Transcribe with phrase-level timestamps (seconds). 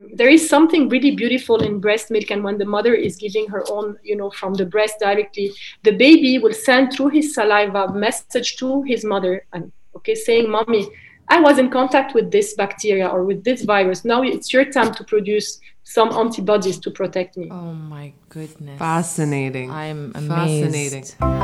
[0.00, 3.64] there is something really beautiful in breast milk and when the mother is giving her
[3.70, 5.50] own you know from the breast directly
[5.84, 10.86] the baby will send through his saliva message to his mother and okay saying mommy
[11.28, 14.92] i was in contact with this bacteria or with this virus now it's your time
[14.92, 21.36] to produce some antibodies to protect me oh my goodness fascinating i'm amazed fascinating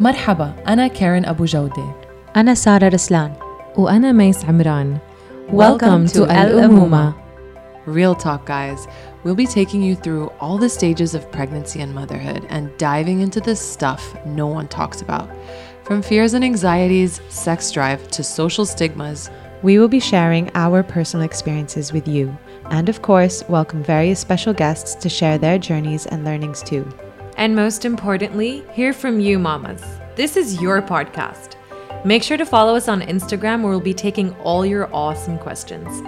[0.00, 1.94] مرحبا أنا كارين أبو جودة
[2.36, 3.41] أنا سارة رسلان
[3.76, 4.98] وأنا ميس عمران
[5.50, 7.14] Welcome, to Al Umuma.
[7.86, 8.86] Real talk, guys.
[9.24, 13.40] We'll be taking you through all the stages of pregnancy and motherhood and diving into
[13.40, 15.30] the stuff no one talks about.
[15.84, 19.30] From fears and anxieties, sex drive, to social stigmas,
[19.62, 22.36] we will be sharing our personal experiences with you.
[22.70, 26.86] And of course, welcome various special guests to share their journeys and learnings too.
[27.38, 29.82] And most importantly, hear from you, mamas.
[30.14, 31.51] This is your podcast.
[32.05, 36.01] Make sure to follow us on Instagram where we'll be taking all your awesome questions.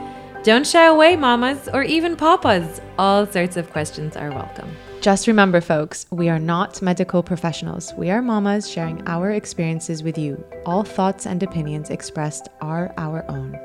[0.44, 2.82] Don't shy away, mamas or even papas.
[2.99, 4.70] All sorts of questions are welcome.
[4.99, 7.93] Just remember, folks, we are not medical professionals.
[7.98, 10.43] We are mamas sharing our experiences with you.
[10.65, 13.57] All thoughts and opinions expressed are our own.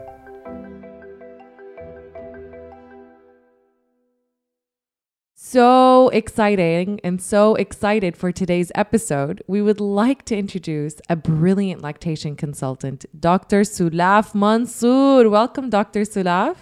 [5.50, 11.82] So exciting and so excited for today's episode, we would like to introduce a brilliant
[11.82, 13.62] lactation consultant, Dr.
[13.62, 15.28] Sulaf Mansour.
[15.28, 16.02] Welcome, Dr.
[16.02, 16.56] Sulaf.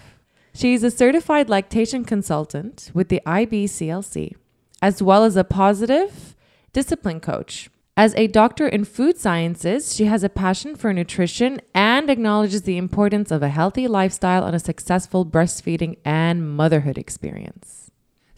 [0.55, 4.33] She's a certified lactation consultant with the IBCLC,
[4.81, 6.35] as well as a positive
[6.73, 7.69] discipline coach.
[7.95, 12.77] As a doctor in food sciences, she has a passion for nutrition and acknowledges the
[12.77, 17.88] importance of a healthy lifestyle on a successful breastfeeding and motherhood experience.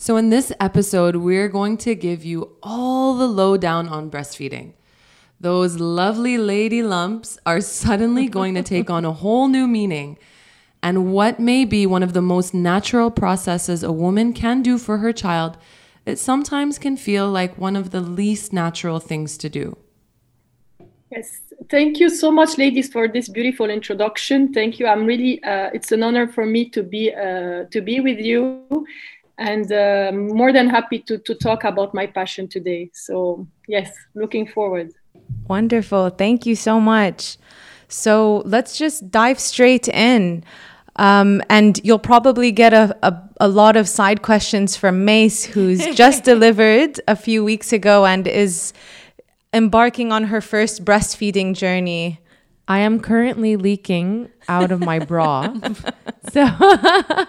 [0.02, 4.74] So, in this episode, we're going to give you all the lowdown on breastfeeding.
[5.40, 10.18] Those lovely lady lumps are suddenly going to take on a whole new meaning.
[10.82, 14.98] And what may be one of the most natural processes a woman can do for
[14.98, 15.60] her child,
[16.04, 19.78] it sometimes can feel like one of the least natural things to do.
[21.12, 24.52] Yes, thank you so much, ladies, for this beautiful introduction.
[24.52, 24.88] Thank you.
[24.88, 25.44] I'm really.
[25.44, 28.88] Uh, it's an honor for me to be uh, to be with you
[29.38, 32.90] and uh, more than happy to, to talk about my passion today.
[32.94, 34.94] So, yes, looking forward.
[35.48, 36.10] Wonderful.
[36.10, 37.38] Thank you so much.
[37.88, 40.44] So, let's just dive straight in.
[40.98, 45.86] Um, and you'll probably get a, a, a, lot of side questions from Mais, who's
[45.96, 48.74] just delivered a few weeks ago and is
[49.54, 52.20] embarking on her first breastfeeding journey.
[52.68, 55.54] I am currently leaking out of my bra.
[56.32, 56.48] so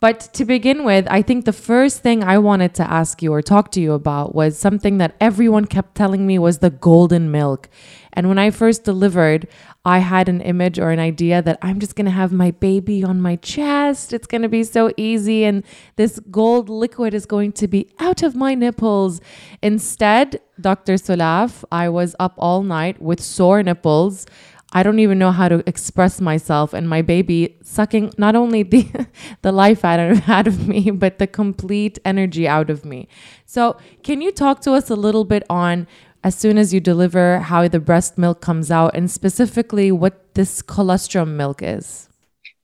[0.00, 3.42] But to begin with, I think the first thing I wanted to ask you or
[3.42, 7.68] talk to you about was something that everyone kept telling me was the golden milk.
[8.12, 9.48] And when I first delivered,
[9.84, 13.02] I had an image or an idea that I'm just going to have my baby
[13.02, 14.12] on my chest.
[14.12, 15.44] It's going to be so easy.
[15.44, 15.64] And
[15.96, 19.20] this gold liquid is going to be out of my nipples.
[19.62, 20.94] Instead, Dr.
[20.94, 24.26] Sulaf, I was up all night with sore nipples.
[24.72, 29.06] I don't even know how to express myself and my baby sucking not only the
[29.42, 33.08] the life out of, out of me but the complete energy out of me.
[33.46, 35.86] So, can you talk to us a little bit on
[36.22, 40.62] as soon as you deliver how the breast milk comes out and specifically what this
[40.62, 42.08] colostrum milk is?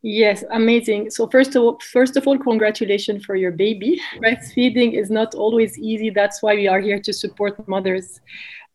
[0.07, 1.09] Yes, amazing.
[1.09, 3.99] So first of all, first of all, congratulations for your baby.
[4.19, 6.11] Breastfeeding is not always easy.
[6.11, 8.21] That's why we are here to support mothers.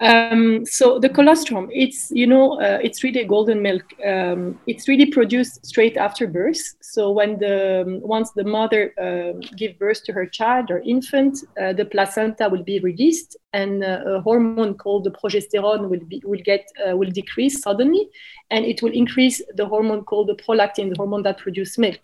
[0.02, 3.84] Um, so the colostrum, it's you know, uh, it's really golden milk.
[4.06, 6.76] Um, it's really produced straight after birth.
[6.80, 11.40] So when the um, once the mother uh, give birth to her child or infant,
[11.62, 16.22] uh, the placenta will be released, and uh, a hormone called the progesterone will be
[16.24, 18.10] will get uh, will decrease suddenly,
[18.52, 22.00] and it will increase the hormone called the prolactin, the hormone that produces milk.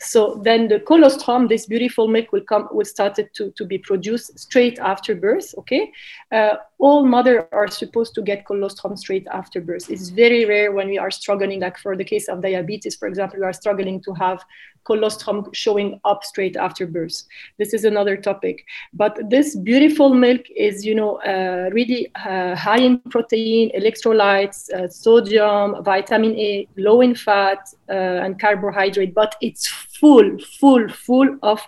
[0.00, 4.38] So then the colostrum, this beautiful milk, will come will start to to be produced
[4.38, 5.54] straight after birth.
[5.58, 5.92] Okay,
[6.32, 9.90] uh, all mothers are supposed to get colostrum straight after birth.
[9.90, 13.38] It's very rare when we are struggling, like for the case of diabetes, for example,
[13.40, 14.44] we are struggling to have
[14.84, 17.24] colostrum showing up straight after birth.
[17.58, 18.64] This is another topic.
[18.92, 24.88] But this beautiful milk is, you know, uh, really uh, high in protein, electrolytes, uh,
[24.88, 27.92] sodium, vitamin A, low in fat, uh,
[28.24, 31.60] and carbohydrate, but it's full, full, full of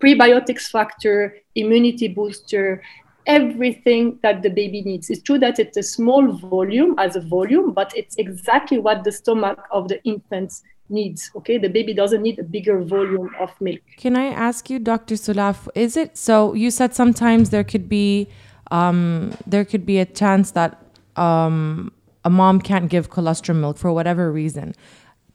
[0.00, 2.82] prebiotics factor, immunity booster,
[3.28, 5.10] everything that the baby needs.
[5.10, 9.12] It's true that it's a small volume as a volume, but it's exactly what the
[9.12, 10.54] stomach of the infant
[10.88, 11.30] needs.
[11.36, 13.80] Okay, the baby doesn't need a bigger volume of milk.
[13.98, 15.14] Can I ask you, Dr.
[15.14, 16.54] Sulaf, is it so?
[16.54, 18.28] You said sometimes there could be
[18.70, 20.82] um, there could be a chance that
[21.16, 21.92] um,
[22.24, 24.74] a mom can't give colostrum milk for whatever reason.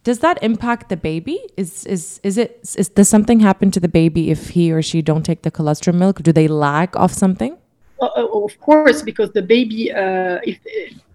[0.03, 1.39] does that impact the baby?
[1.55, 5.01] Is is is it is does something happen to the baby if he or she
[5.01, 6.21] don't take the colostrum milk?
[6.21, 7.57] Do they lack off something?
[8.03, 10.59] Uh, uh of course, because the baby, uh, if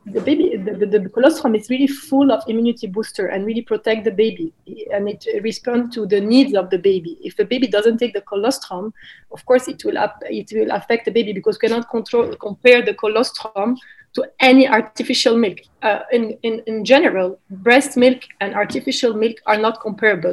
[0.06, 4.04] the baby, the, the, the, colostrum is really full of immunity booster and really protect
[4.04, 4.54] the baby,
[4.90, 7.18] and it responds to the needs of the baby.
[7.20, 8.94] If the baby doesn't take the colostrum,
[9.32, 12.80] of course, it will up, it will affect the baby because we cannot control compare
[12.82, 13.76] the colostrum
[14.14, 15.58] to any artificial milk.
[15.82, 20.32] Uh, in, in, in general, breast milk and artificial milk are not comparable.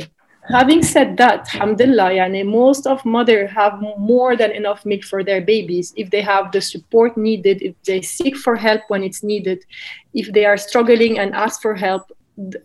[0.49, 5.41] Having said that, alhamdulillah, yani most of mothers have more than enough milk for their
[5.41, 9.65] babies if they have the support needed, if they seek for help when it's needed,
[10.13, 12.11] if they are struggling and ask for help.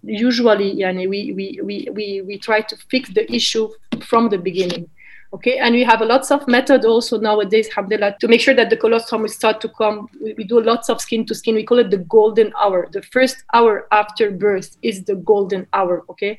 [0.02, 3.70] Usually, yani, we, we, we, we, we try to fix the issue
[4.04, 4.90] from the beginning.
[5.32, 8.76] Okay, and we have lots of method also nowadays, alhamdulillah, to make sure that the
[8.76, 10.08] colostrum will start to come.
[10.20, 11.54] We, we do lots of skin to skin.
[11.54, 12.88] We call it the golden hour.
[12.90, 16.04] The first hour after birth is the golden hour.
[16.10, 16.36] Okay,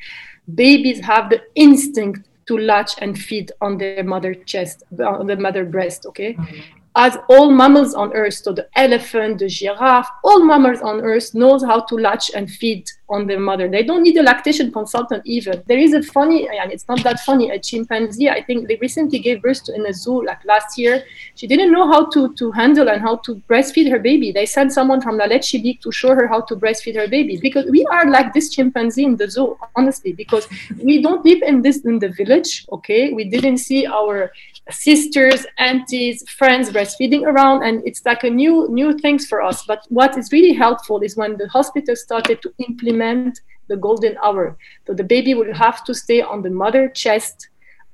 [0.56, 5.66] babies have the instinct to latch and feed on their mother chest, on the mother
[5.66, 6.06] breast.
[6.06, 8.34] Okay, mm-hmm as all mammals on earth.
[8.34, 12.90] So the elephant the giraffe all mammals on earth knows how to latch and feed
[13.10, 13.70] on their mother.
[13.70, 17.20] They don't need a lactation consultant even there is a funny and it's not that
[17.22, 20.78] funny a chimpanzee i think they recently gave birth to in a zoo like last
[20.78, 21.04] year.
[21.36, 24.32] She didn't know how to to handle and how to breastfeed her baby.
[24.32, 25.52] They sent someone from la leche
[25.82, 29.16] to show her how to breastfeed her baby because we are like this chimpanzee in
[29.16, 30.48] the zoo honestly because
[30.84, 33.14] we don't live in this in the village okay?
[33.14, 34.32] We didn't see our
[34.69, 39.63] sisters, aunties, friends breastfeeding around, and it's like a new new things for us.
[39.66, 44.58] But what is really helpful is when the hospital started to implement the golden hour.
[44.86, 47.50] So the baby will have to stay on the mother chest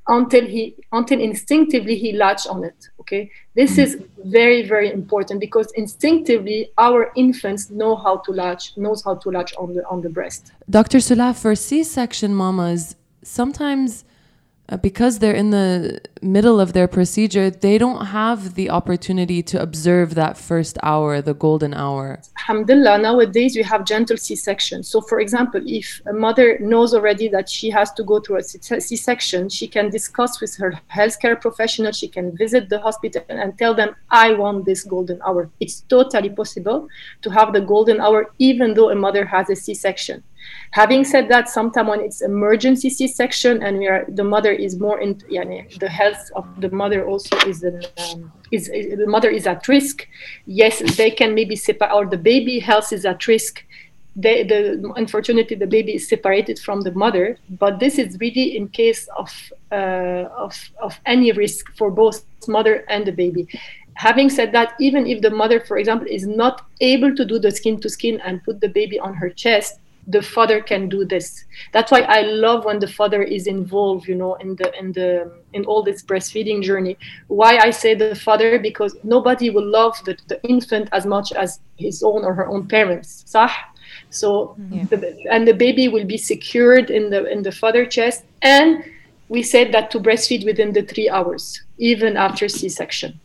[0.07, 3.81] until he until instinctively he latch on it okay this mm-hmm.
[3.81, 9.29] is very very important because instinctively our infants know how to latch knows how to
[9.29, 14.05] latch on the on the breast dr Sulaf for c-section mamas sometimes
[14.69, 19.61] uh, because they're in the middle of their procedure, they don't have the opportunity to
[19.61, 22.19] observe that first hour, the golden hour.
[22.39, 24.83] Alhamdulillah, nowadays we have gentle C section.
[24.83, 28.43] So, for example, if a mother knows already that she has to go through a
[28.43, 33.57] C section, she can discuss with her healthcare professional, she can visit the hospital and
[33.57, 35.49] tell them, I want this golden hour.
[35.59, 36.87] It's totally possible
[37.21, 40.23] to have the golden hour even though a mother has a C section.
[40.71, 44.99] Having said that, sometimes when it's emergency C-section and we are the mother is more
[44.99, 49.47] in, yani, the health of the mother also is um, is, is, the mother is
[49.47, 50.07] at risk.
[50.45, 53.63] Yes, they can maybe separate or the baby health is at risk.
[54.15, 58.67] They, the unfortunately the baby is separated from the mother, but this is really in
[58.67, 59.29] case of
[59.71, 63.47] uh, of of any risk for both mother and the baby
[63.97, 67.51] having said that, even if the mother, for example, is not able to do the
[67.51, 71.43] skin to skin and put the baby on her chest, the father can do this.
[71.73, 75.31] That's why i love when the father is involved you know in the in the
[75.53, 76.97] in all this breastfeeding journey.
[77.27, 78.59] Why i say the father?
[78.59, 82.67] Because nobody will love the, the infant as much as his own or her own
[82.67, 83.51] parents صح?
[84.09, 84.83] so yeah.
[84.85, 88.23] the, and the baby will be secured in the in the father chest.
[88.41, 88.83] And
[89.29, 93.19] we said that to breastfeed within the three hours even after c-section.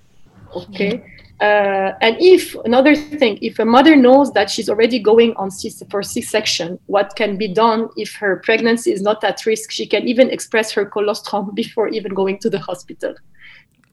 [0.54, 1.02] Okay
[1.42, 5.74] uh, and if another thing, if a mother knows that she's already going on C-
[5.90, 9.72] for C-section, what can be done if her pregnancy is not at risk?
[9.72, 13.16] She can even express her colostrum before even going to the hospital.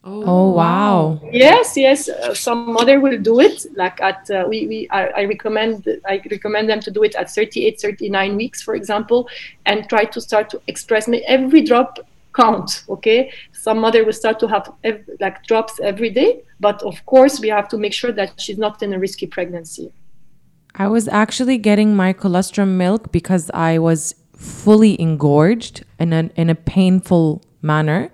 [0.04, 1.20] Oh, oh wow!
[1.32, 2.08] Yes, yes.
[2.08, 3.66] Uh, some mother will do it.
[3.76, 7.32] Like at uh, we, we I, I, recommend I recommend them to do it at
[7.32, 9.28] 38, 39 weeks, for example,
[9.66, 12.00] and try to start to express every drop
[12.34, 12.84] count.
[12.88, 17.41] Okay, some mother will start to have ev- like drops every day but of course
[17.41, 19.87] we have to make sure that she's not in a risky pregnancy
[20.75, 26.51] i was actually getting my colostrum milk because i was fully engorged in a, in
[26.51, 28.11] a painful manner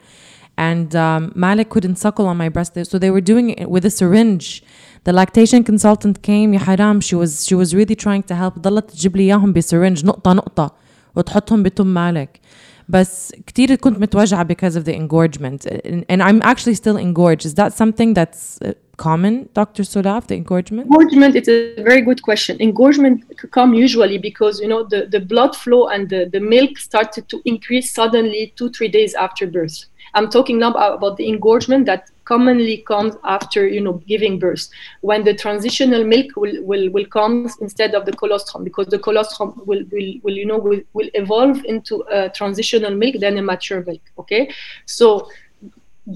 [0.56, 3.90] and um, Malik couldn't suckle on my breast so they were doing it with a
[3.90, 4.62] syringe
[5.04, 8.90] the lactation consultant came يا حرام she was she was really trying to help ضلت
[8.90, 10.74] تجيب لي اياهم بسرنج نقطه نقطه
[11.16, 12.40] وتحطهم بتم مالك
[12.89, 15.65] بس كتير كنت متوجعة because of the engorgement
[16.09, 17.45] and I'm actually still engorged.
[17.45, 19.83] Is that something that's uh, common, Dr.
[19.83, 20.87] Sulaf, the engorgement?
[20.87, 22.57] Engorgement, it's a very good question.
[22.59, 27.27] Engorgement come usually because, you know, the, the blood flow and the, the milk started
[27.29, 29.85] to increase suddenly two, three days after birth.
[30.15, 34.67] I'm talking now about the engorgement that commonly comes after you know giving birth.
[35.01, 39.61] When the transitional milk will, will, will come instead of the colostrum because the colostrum
[39.65, 43.83] will, will, will you know will, will evolve into a transitional milk then a mature
[43.83, 44.51] milk okay?
[44.85, 45.29] So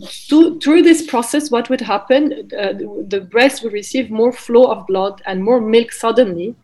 [0.07, 2.49] through this process what would happen?
[2.57, 6.55] Uh, the, the breast will receive more flow of blood and more milk suddenly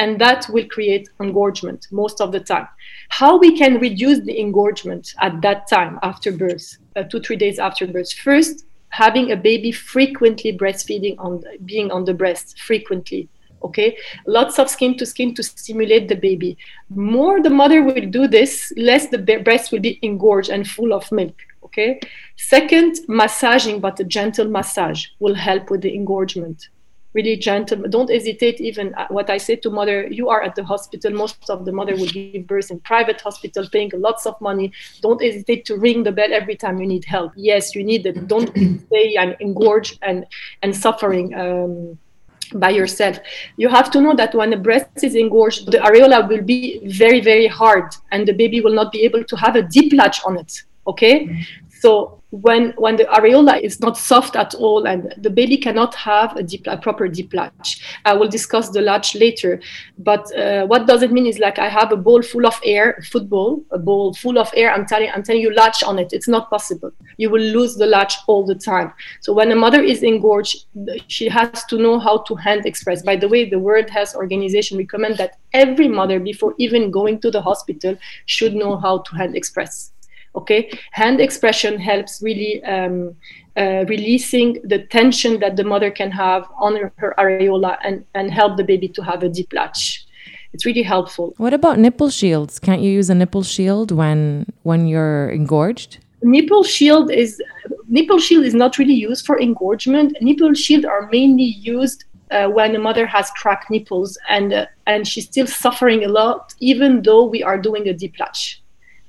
[0.00, 2.66] and that will create engorgement most of the time.
[3.10, 7.58] How we can reduce the engorgement at that time after birth, uh, two three days
[7.58, 8.10] after birth?
[8.14, 13.28] First, having a baby frequently breastfeeding on being on the breast frequently
[13.62, 16.56] okay lots of skin to skin to stimulate the baby
[16.88, 21.12] more the mother will do this less the breast will be engorged and full of
[21.12, 22.00] milk okay
[22.36, 26.68] second massaging but a gentle massage will help with the engorgement
[27.12, 31.12] really gentle don't hesitate even what i say to mother you are at the hospital
[31.12, 35.22] most of the mother will give birth in private hospital paying lots of money don't
[35.22, 38.50] hesitate to ring the bell every time you need help yes you need it don't
[38.86, 40.24] stay and engorge and
[40.62, 41.98] and suffering um,
[42.54, 43.18] by yourself.
[43.56, 47.20] You have to know that when the breast is engorged, the areola will be very,
[47.20, 50.36] very hard and the baby will not be able to have a deep latch on
[50.36, 50.62] it.
[50.86, 51.26] Okay?
[51.26, 51.59] Mm-hmm.
[51.80, 56.36] So when when the areola is not soft at all and the baby cannot have
[56.36, 59.60] a deep a proper deep latch i will discuss the latch later.
[59.98, 63.02] But uh, what does it mean is like i have a bowl full of air
[63.10, 66.12] football a bowl full of air i'm telling i'm telling you latch on it.
[66.12, 66.92] It's not possible.
[67.16, 68.92] You will lose the latch all the time.
[69.22, 70.66] So when a mother is engorged
[71.08, 73.02] she has to know how to hand express.
[73.02, 77.30] By the way the world health organization recommend that every mother before even going to
[77.30, 77.96] the hospital
[78.26, 79.92] should know how to hand express
[80.34, 80.70] okay?
[80.92, 83.16] Hand expression helps really um,
[83.56, 88.30] uh, releasing the tension that the mother can have on her, her areola and, and
[88.30, 90.06] help the baby to have a deep latch.
[90.52, 91.34] It's really helpful.
[91.36, 92.58] What about nipple shields?
[92.58, 95.98] Can't you use a nipple shield when when you're engorged?
[96.22, 97.40] Nipple shield is
[97.88, 100.16] nipple shield is not really used for engorgement.
[100.20, 105.06] Nipple shield are mainly used uh, when a mother has cracked nipples and uh, and
[105.06, 108.62] she's still suffering a lot even though we are doing a deep latch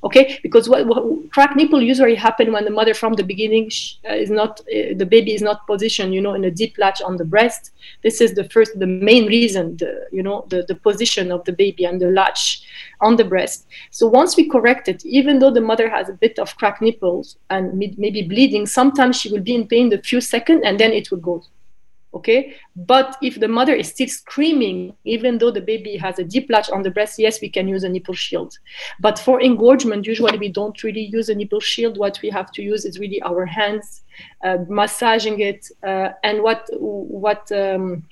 [0.04, 0.40] okay?
[0.42, 3.72] Because what, what cracked nipple usually happen when the mother from the beginning
[4.10, 7.02] uh, is not uh, the baby is not positioned you know in a deep latch
[7.02, 7.72] on the breast.
[8.04, 11.54] This is the first the main reason the you know the, the position of the
[11.54, 12.64] baby and the latch
[13.02, 13.68] on the breast.
[13.92, 17.38] So once we correct it even though the mother has a bit of cracked nipples
[17.50, 21.12] and maybe bleeding sometimes she will be in pain the few seconds and then it
[21.12, 21.44] will go
[22.14, 22.56] okay?
[22.76, 26.70] But if the mother is still screaming even though the baby has a deep latch
[26.70, 28.58] on the breast yes we can use a nipple shield.
[29.00, 31.98] But for engorgement usually we don't really use a nipple shield.
[31.98, 34.04] What we have to use is really our hands
[34.44, 38.04] uh, massaging it uh, and what what um,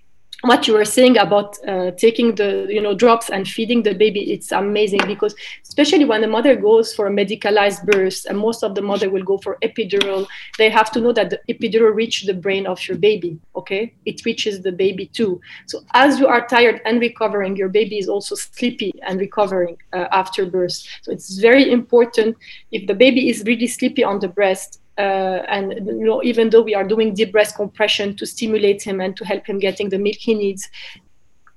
[0.41, 4.31] what you were saying about uh, taking the you know drops and feeding the baby
[4.31, 8.75] it's amazing because especially when the mother goes for a medicalized birth and most of
[8.75, 10.25] the mother will go for epidural
[10.57, 13.93] they have to know that the epidural reaches the brain of your baby okay?
[14.05, 15.39] It reaches the baby too.
[15.67, 20.07] So as you are tired and recovering your baby is also sleepy and recovering uh,
[20.11, 20.77] after birth.
[21.03, 22.37] So it's very important
[22.71, 26.61] if the baby is really sleepy on the breast uh, and you know, even though
[26.61, 29.97] we are doing deep breast compression to stimulate him and to help him getting the
[29.97, 30.69] milk he needs,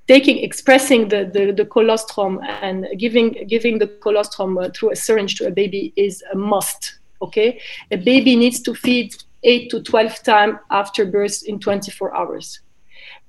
[0.07, 5.35] taking expressing the, the, the colostrum and giving giving the colostrum uh, through a syringe
[5.35, 7.01] to a baby is a must.
[7.21, 12.61] Okay, a baby needs to feed eight to twelve times after birth in 24 hours.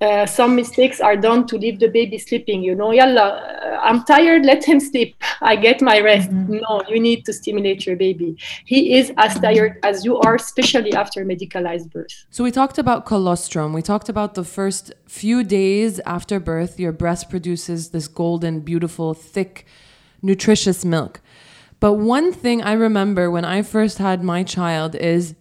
[0.03, 2.61] Uh, some mistakes are done to leave the baby sleeping.
[2.61, 5.15] You know, yalla, uh, I'm tired, let him sleep.
[5.41, 6.29] I get my rest.
[6.29, 6.57] Mm-hmm.
[6.63, 8.35] No, you need to stimulate your baby.
[8.65, 12.25] He is as tired as you are, especially after medicalized birth.
[12.31, 13.71] So, we talked about colostrum.
[13.71, 19.13] We talked about the first few days after birth, your breast produces this golden, beautiful,
[19.13, 19.65] thick,
[20.21, 21.21] nutritious milk.
[21.79, 25.35] But one thing I remember when I first had my child is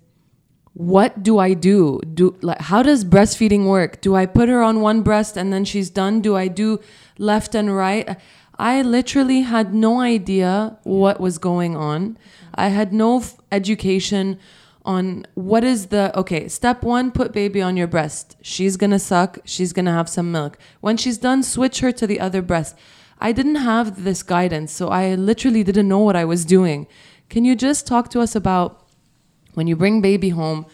[0.74, 2.00] what do I do?
[2.14, 4.00] Do like how does breastfeeding work?
[4.00, 6.20] Do I put her on one breast and then she's done?
[6.20, 6.80] Do I do
[7.18, 8.16] left and right?
[8.58, 12.16] I literally had no idea what was going on.
[12.54, 14.38] I had no f- education
[14.84, 18.36] on what is the okay, step 1 put baby on your breast.
[18.42, 20.58] She's going to suck, she's going to have some milk.
[20.80, 22.76] When she's done switch her to the other breast.
[23.18, 26.88] I didn't have this guidance, so I literally didn't know what I was doing.
[27.30, 28.81] Can you just talk to us about
[29.54, 30.66] when you bring baby home,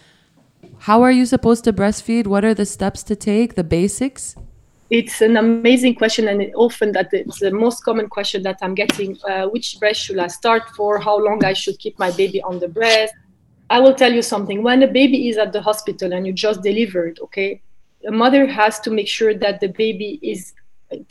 [0.78, 2.26] how are you supposed to breastfeed?
[2.26, 4.36] What are the steps to take, the basics?
[4.90, 9.18] It's an amazing question, and often that it's the most common question that I'm getting.
[9.28, 10.98] Uh, which breast should I start for?
[10.98, 13.12] How long I should keep my baby on the breast?
[13.68, 14.62] I will tell you something.
[14.62, 17.60] When a baby is at the hospital and you just delivered, okay,
[18.06, 20.54] a mother has to make sure that the baby is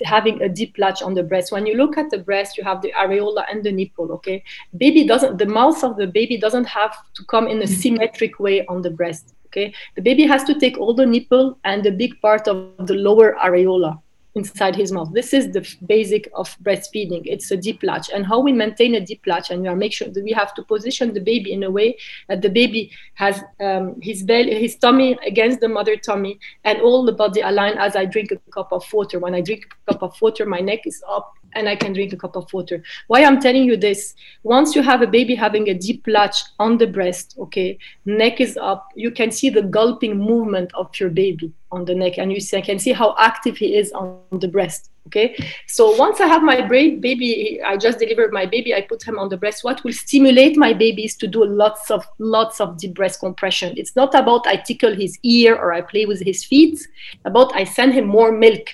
[0.04, 1.52] having a deep latch on the breast.
[1.52, 4.12] When you look at the breast, you have the areola and the nipple.
[4.14, 4.44] Okay,
[4.78, 5.38] baby doesn't.
[5.38, 7.74] The mouth of the baby doesn't have to come in a mm-hmm.
[7.74, 9.34] symmetric way on the breast.
[9.48, 12.96] Okay, the baby has to take all the nipple and the big part of the
[12.96, 14.02] lower areola
[14.38, 15.12] inside his mouth.
[15.14, 17.24] This is the basic of breastfeeding.
[17.26, 18.10] It's a deep latch.
[18.14, 20.54] And how we maintain a deep latch, and we are make sure that we have
[20.56, 21.98] to position the baby in a way
[22.30, 27.06] that the baby has um, his belly, his tummy against the mother tummy, and all
[27.06, 29.20] the body aligned as I drink a cup of water.
[29.20, 32.14] When I drink a cup of water, my neck is up and I can drink
[32.14, 32.84] a cup of water.
[33.08, 34.16] Why I'm telling you this?
[34.44, 38.58] Once you have a baby having a deep latch on the breast, okay, neck is
[38.58, 42.40] up, you can see the gulping movement of your baby on the neck, and you
[42.40, 44.90] see, I can see how active he is on the breast.
[45.08, 48.76] Okay, so once I have my baby, I just delivered my baby.
[48.76, 49.64] I put him on the breast.
[49.64, 53.74] What will stimulate my baby is to do lots of lots of deep breast compression.
[53.78, 56.86] It's not about I tickle his ear or I play with his feet.
[57.24, 58.68] About I send him more milk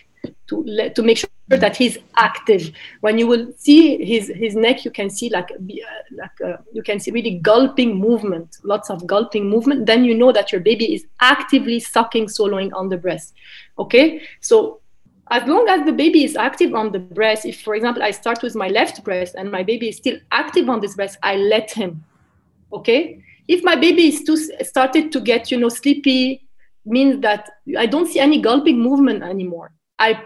[0.48, 2.72] to let, to make sure that he's active.
[3.02, 5.76] When you will see his his neck, you can see like uh,
[6.12, 9.86] like uh, you can see really gulping movement, lots of gulping movement.
[9.86, 13.34] Then you know that your baby is actively sucking, swallowing on the breast.
[13.78, 14.80] Okay, so
[15.32, 18.44] as long as the baby is active on the breast, if for example I start
[18.44, 21.72] with my left breast and my baby is still active on this breast, I let
[21.72, 22.04] him.
[22.72, 26.48] Okay, if my baby is too started to get you know sleepy,
[26.86, 29.72] means that I don't see any gulping movement anymore.
[30.00, 30.26] I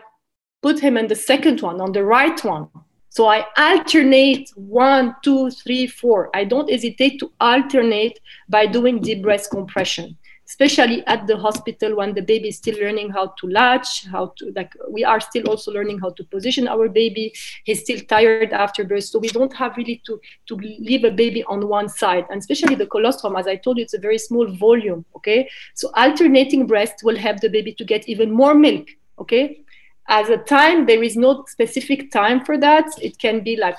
[0.62, 2.68] put him in the second one, on the right one.
[3.10, 6.30] So I alternate one, two, three, four.
[6.36, 10.16] I don't hesitate to alternate by doing deep breast compression,
[10.48, 14.52] especially at the hospital when the baby is still learning how to latch, how to
[14.56, 17.34] like we are still also learning how to position our baby.
[17.64, 21.44] He's still tired after birth, so we don't have really to to leave a baby
[21.46, 23.36] on one side, and especially the colostrum.
[23.36, 25.06] As I told you, it's a very small volume.
[25.16, 28.90] Okay, so alternating breast will help the baby to get even more milk.
[29.18, 29.64] Okay,
[30.08, 32.86] as a time there is no specific time for that.
[33.02, 33.78] It can be like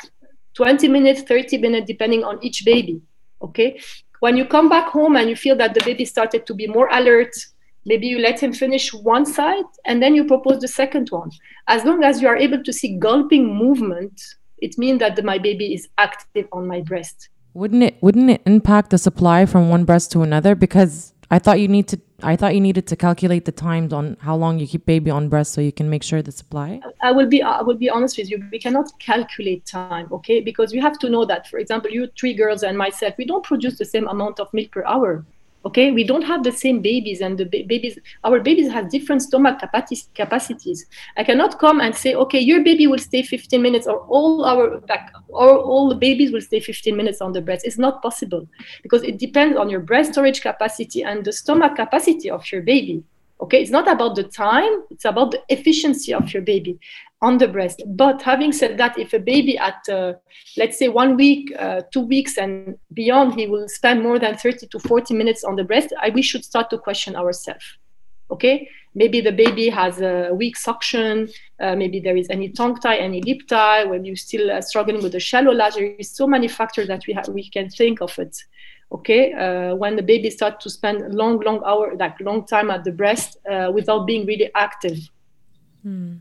[0.54, 3.00] 20 minutes 30 minutes depending on each baby
[3.42, 3.80] okay?
[4.20, 6.88] When you come back home and you feel that the baby started to be more
[6.90, 7.34] alert
[7.86, 11.30] maybe you let him finish one side and then you propose the second one.
[11.68, 14.20] As long as you are able to see gulping movement
[14.60, 17.28] it means that the, my baby is active on my breast.
[17.54, 20.54] Wouldn't it wouldn't it impact the supply from one breast to another?
[20.54, 22.00] Because I thought you need to.
[22.22, 25.28] I thought you needed to calculate the times on how long you keep baby on
[25.28, 26.80] breast so you can make sure the supply.
[27.00, 27.42] I will be.
[27.42, 28.44] I will be honest with you.
[28.50, 30.40] We cannot calculate time, okay?
[30.40, 33.44] Because we have to know that, for example, you three girls and myself, we don't
[33.44, 35.24] produce the same amount of milk per hour
[35.64, 35.90] okay?
[35.90, 39.58] We don't have the same babies and the ba- babies our babies have different stomach
[40.14, 40.86] capacities.
[41.16, 44.80] I cannot come and say okay your baby will stay 15 minutes or all our
[44.88, 47.66] like or all the babies will stay 15 minutes on the breast.
[47.66, 48.48] It's not possible
[48.82, 53.02] because it depends on your breast storage capacity and the stomach capacity of your baby
[53.40, 56.78] okay it's not about the time it's about the efficiency of your baby
[57.20, 57.82] on the breast.
[57.86, 60.14] But having said that, if a baby at, uh,
[60.56, 64.68] let's say, one week, uh, two weeks, and beyond, he will spend more than 30
[64.68, 67.64] to 40 minutes on the breast, I, we should start to question ourselves.
[68.30, 72.98] Okay, maybe the baby has a weak suction, uh, maybe there is any tongue tie,
[72.98, 75.76] any lip tie, when you're still uh, struggling with the shallow latch.
[75.76, 78.36] There is so many factors that we have, we can think of it.
[78.90, 82.84] Okay, uh, when the baby starts to spend long, long hour, like long time at
[82.84, 85.10] the breast uh, without being really active.
[85.82, 86.16] Hmm.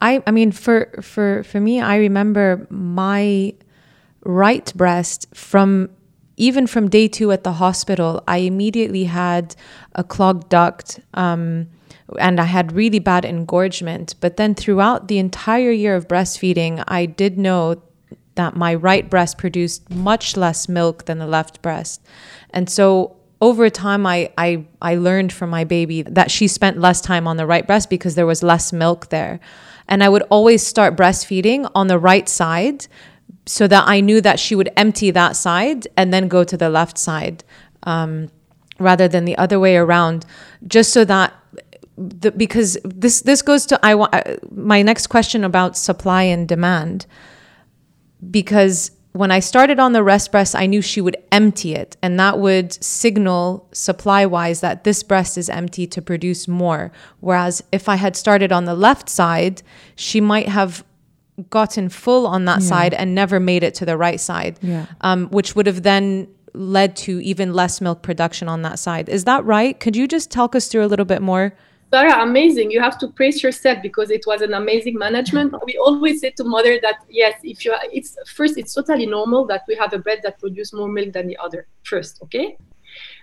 [0.00, 3.54] I I mean for for for me I remember my
[4.24, 5.90] right breast from
[6.36, 9.54] even from day two at the hospital I immediately had
[9.94, 11.68] a clogged duct um,
[12.18, 17.06] and I had really bad engorgement but then throughout the entire year of breastfeeding I
[17.06, 17.82] did know
[18.34, 22.00] that my right breast produced much less milk than the left breast
[22.50, 27.00] and so over time I, I I learned from my baby that she spent less
[27.00, 29.40] time on the right breast because there was less milk there
[29.88, 32.86] and I would always start breastfeeding on the right side
[33.46, 36.70] so that I knew that she would empty that side and then go to the
[36.70, 37.42] left side
[37.82, 38.30] um,
[38.78, 40.24] rather than the other way around,
[40.66, 41.34] just so that.
[42.02, 46.48] The, because this this goes to I want uh, my next question about supply and
[46.48, 47.04] demand
[48.30, 52.18] because when I started on the rest breast, I knew she would empty it, and
[52.20, 56.92] that would signal supply wise that this breast is empty to produce more.
[57.18, 59.62] Whereas if I had started on the left side,
[59.96, 60.84] she might have
[61.48, 62.68] gotten full on that yeah.
[62.68, 64.86] side and never made it to the right side, yeah.
[65.00, 69.08] um, which would have then led to even less milk production on that side.
[69.08, 69.78] Is that right?
[69.78, 71.54] Could you just talk us through a little bit more?
[71.92, 72.70] Sarah, amazing.
[72.70, 75.54] You have to praise yourself because it was an amazing management.
[75.66, 79.62] We always say to mother that yes, if you it's first, it's totally normal that
[79.66, 81.66] we have a bread that produces more milk than the other.
[81.82, 82.56] First, okay.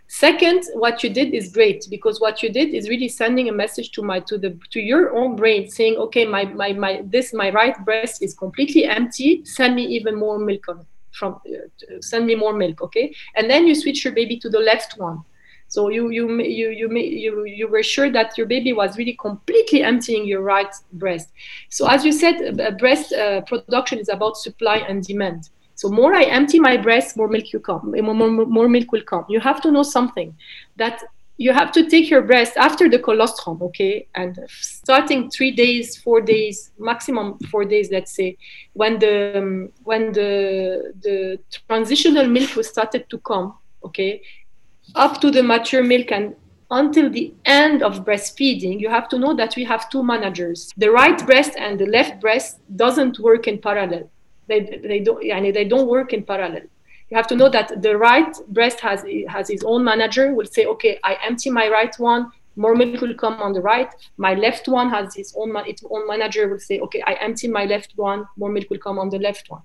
[0.09, 3.91] Second, what you did is great because what you did is really sending a message
[3.91, 7.49] to my to the to your own brain saying, okay, my my my this my
[7.51, 9.45] right breast is completely empty.
[9.45, 13.15] Send me even more milk on from uh, send me more milk, okay.
[13.35, 15.23] And then you switch your baby to the left one
[15.67, 19.83] So you you you you you you were sure that your baby was really completely
[19.83, 21.29] emptying your right breast.
[21.69, 25.49] So as you said, breast uh, production is about supply and demand.
[25.75, 29.03] So more I empty my breast, more milk you come, more, more, more milk will
[29.03, 29.25] come.
[29.29, 30.35] You have to know something
[30.77, 31.03] that
[31.37, 36.19] you have to take your breast after the colostrum, okay, and starting three days, four
[36.19, 38.37] days, maximum four days, let's say,
[38.73, 43.53] when the um, when the the transitional milk was started to come,
[43.83, 44.21] okay,
[44.95, 46.35] up to the mature milk and
[46.69, 50.73] until the end of breastfeeding, you have to know that we have two managers.
[50.77, 54.09] The right breast and the left breast doesn't work in parallel.
[54.47, 56.63] They, they don't they don't work in parallel
[57.09, 60.65] you have to know that the right breast has has its own manager will say
[60.65, 64.67] okay i empty my right one more milk will come on the right my left
[64.67, 68.25] one has its own its own manager will say okay i empty my left one
[68.37, 69.61] more milk will come on the left one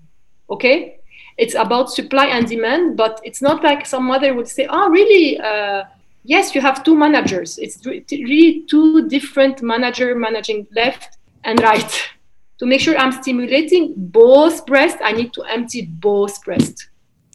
[0.49, 0.99] okay
[1.42, 5.38] it's about supply and demand but it's not like some mother would say oh really
[5.40, 5.84] uh,
[6.24, 11.92] yes you have two managers it's really two different manager managing left and right
[12.58, 16.88] to make sure i'm stimulating both breasts i need to empty both breasts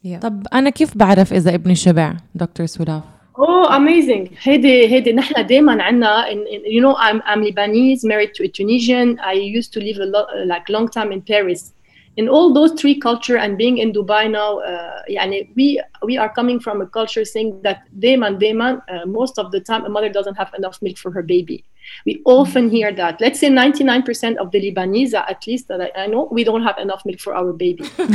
[0.04, 0.20] yeah.
[0.22, 3.04] طب انا كيف بعرف اذا ابني شبع دكتور سولاف
[3.36, 4.30] Oh, amazing.
[4.44, 6.26] هيدي هيدي نحن دائما عندنا
[6.66, 9.20] you know I'm I'm Lebanese married to a Tunisian.
[9.20, 11.74] I used to live a lot like long time in Paris.
[12.18, 16.32] In all those three culture and being in Dubai now, uh, يعني we we are
[16.34, 20.10] coming from a culture saying that دائما دائما uh, most of the time a mother
[20.10, 21.64] doesn't have enough milk for her baby.
[22.06, 23.20] We often hear that.
[23.20, 26.78] Let's say 99% of the Lebanese, at least that I, I know, we don't have
[26.78, 27.84] enough milk for our baby.
[28.00, 28.10] and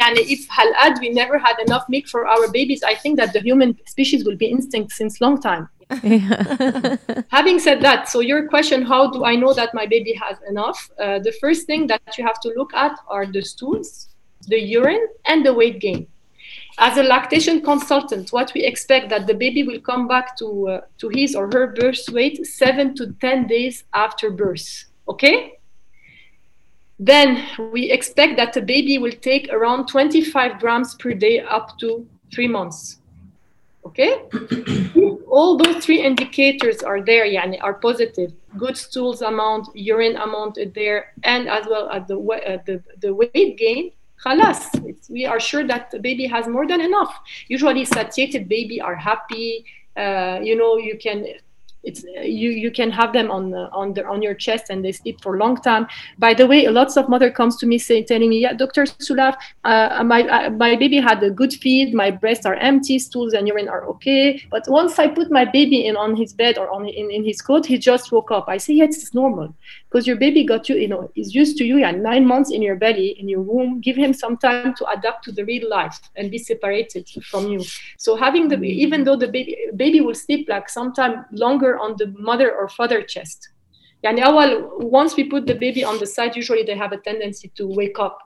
[0.00, 3.78] if halad, we never had enough milk for our babies, I think that the human
[3.86, 5.68] species will be extinct since long time.
[7.29, 10.89] Having said that, so your question, how do I know that my baby has enough?
[10.99, 14.09] Uh, the first thing that you have to look at are the stools,
[14.47, 16.07] the urine, and the weight gain
[16.79, 20.81] as a lactation consultant, what we expect that the baby will come back to, uh,
[20.97, 24.85] to his or her birth weight seven to 10 days after birth.
[25.07, 25.53] Okay?
[26.99, 32.07] Then we expect that the baby will take around 25 grams per day up to
[32.33, 32.99] three months.
[33.85, 34.23] Okay?
[35.35, 38.31] All those three indicators are there, yani, are positive.
[38.55, 43.11] Good stools amount, urine amount is there, and as well as the, uh, the, the
[43.15, 43.91] weight gain
[44.23, 44.61] Khalas,
[45.09, 47.13] we are sure that the baby has more than enough.
[47.47, 49.65] Usually, satiated baby are happy.
[49.97, 51.25] Uh, you know, you can
[51.83, 54.91] it's you you can have them on the, on the on your chest and they
[54.91, 55.87] sleep for a long time.
[56.17, 59.35] By the way lots of mother comes to me saying telling me yeah dr sulaf
[59.63, 61.93] uh, my uh, my baby had a good feed.
[61.93, 62.99] My breasts are empty.
[62.99, 64.41] Stools and urine are okay.
[64.49, 67.41] But once i put my baby in on his bed or on in, in his
[67.41, 68.45] coat he just woke up.
[68.47, 69.53] I say yes it's normal
[69.92, 72.60] because your baby got you you know is used to you yeah nine months in
[72.62, 75.98] your belly in your womb give him some time to adapt to the real life
[76.16, 77.62] and be separated from you
[77.96, 82.06] so having the even though the baby baby will sleep like sometime longer on the
[82.18, 83.48] mother or father chest.
[84.02, 87.48] يعني أول once we put the baby on the side, usually they have a tendency
[87.56, 88.18] to wake up.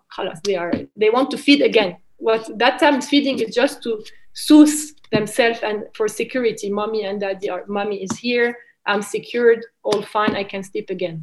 [0.45, 1.97] they are they want to feed again.
[2.19, 3.91] What that time feeding is just to
[4.35, 4.79] soothe
[5.11, 6.71] themselves and for security.
[6.71, 8.49] Mommy and daddy are mommy is here.
[8.87, 9.61] I'm secured.
[9.83, 10.35] All fine.
[10.43, 11.17] I can sleep again.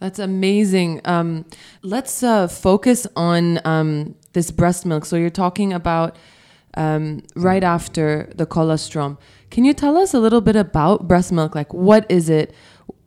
[0.00, 1.00] that's amazing.
[1.04, 1.44] Um,
[1.82, 5.04] let's uh, focus on um, this breast milk.
[5.04, 6.16] So you're talking about
[6.74, 9.18] um, right after the colostrum.
[9.50, 11.54] Can you tell us a little bit about breast milk?
[11.54, 12.54] Like, what is it?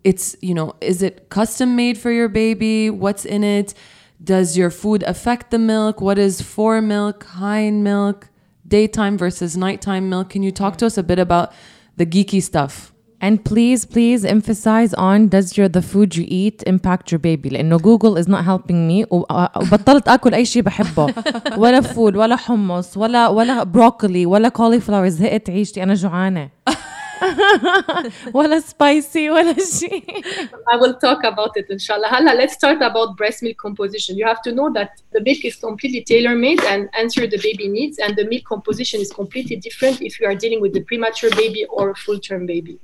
[0.04, 2.89] It's, you know, is it custom made for your baby?
[2.89, 3.73] What's in it?
[4.21, 6.01] Does your food affect the milk?
[6.01, 8.30] What is fore milk, hind milk,
[8.67, 10.30] daytime versus nighttime milk?
[10.30, 11.54] Can you talk to us a bit about
[11.97, 12.91] the geeky stuff?
[13.20, 17.78] And please, please emphasize on does your the food you eat impact your baby لأنه
[17.78, 21.14] Google is not helping me وبطلت آكل أي شيء بحبه
[21.56, 26.48] ولا فود ولا حمص ولا ولا بروكلي ولا cauliflower زهقت عيشتي أنا جوعانة
[28.35, 30.22] ولا spicy ولا شيء
[30.68, 34.42] I will talk about it inshallah هلا let's start about breast milk composition you have
[34.42, 38.16] to know that the milk is completely tailor made and answer the baby needs and
[38.16, 41.94] the milk composition is completely different if you are dealing with the premature baby or
[41.94, 42.78] full term baby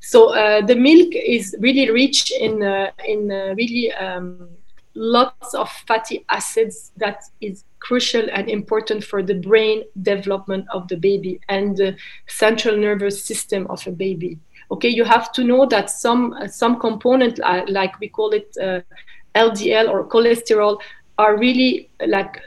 [0.00, 4.48] so uh, the milk is really rich in uh, in uh, really um,
[4.94, 10.97] lots of fatty acids that is crucial and important for the brain development of the
[10.97, 11.95] baby and the
[12.27, 14.39] central nervous system of a baby.
[14.71, 18.81] Okay you have to know that some some component uh, like we call it uh,
[19.35, 20.79] ldl or cholesterol
[21.17, 22.41] are really like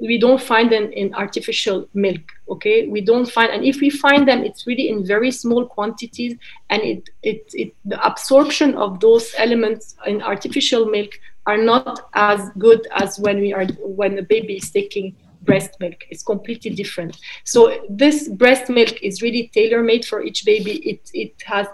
[0.00, 2.86] we don't find them in artificial milk okay?
[2.86, 6.36] We don't find and if we find them it's really in very small quantities
[6.70, 11.10] and it, it, it the absorption of those elements in artificial milk
[11.46, 15.14] are not as good as when we are when the baby is taking
[15.46, 16.04] breast milk.
[16.10, 17.16] It's completely different.
[17.44, 20.76] So this breast milk is really tailor made for each baby.
[20.90, 21.66] It it has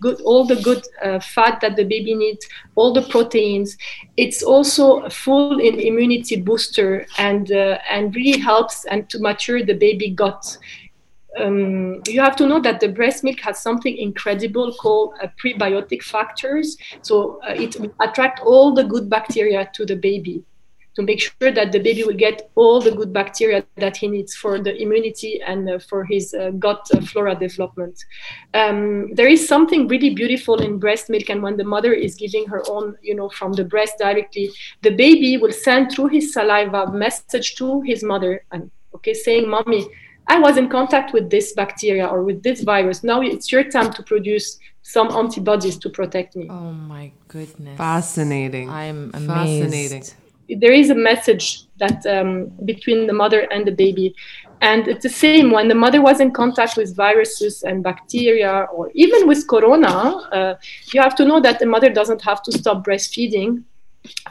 [0.00, 3.76] good all the good uh, fat that the baby needs, all the proteins.
[4.16, 9.74] It's also full in immunity booster and uh, and really helps and to mature the
[9.74, 10.58] baby gut.
[11.38, 16.02] Um, you have to know that the breast milk has something incredible called uh, prebiotic
[16.02, 16.76] factors.
[17.02, 20.44] So uh, it attract all the good bacteria to the baby
[20.94, 24.34] to make sure that the baby will get all the good bacteria that he needs
[24.34, 28.04] for the immunity and uh, for his uh, gut uh, flora development.
[28.54, 32.46] Um, there is something really beautiful in breast milk, and when the mother is giving
[32.46, 36.92] her own, you know, from the breast directly, the baby will send through his saliva
[36.92, 39.86] message to his mother, and okay, saying, "Mommy."
[40.26, 43.04] I was in contact with this bacteria or with this virus.
[43.04, 46.48] Now it's your time to produce some antibodies to protect me.
[46.50, 47.76] Oh my goodness.
[47.76, 48.70] Fascinating.
[48.70, 49.72] I'm amazed.
[49.72, 54.14] Fascinating there is a message that um, between the mother and the baby
[54.60, 58.90] and it's the same when the mother was in contact with viruses and bacteria or
[58.94, 60.54] even with corona uh,
[60.92, 63.62] you have to know that the mother doesn't have to stop breastfeeding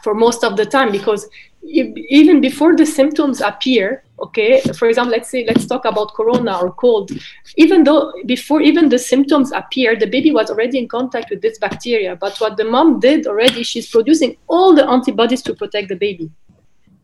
[0.01, 1.27] for most of the time because
[1.65, 6.71] even before the symptoms appear okay for example let's say let's talk about corona or
[6.71, 7.11] cold.
[7.57, 11.57] Even though before even the symptoms appear the baby was already in contact with this
[11.59, 12.15] bacteria.
[12.15, 16.31] But what the mom did already she's producing all the antibodies to protect the baby.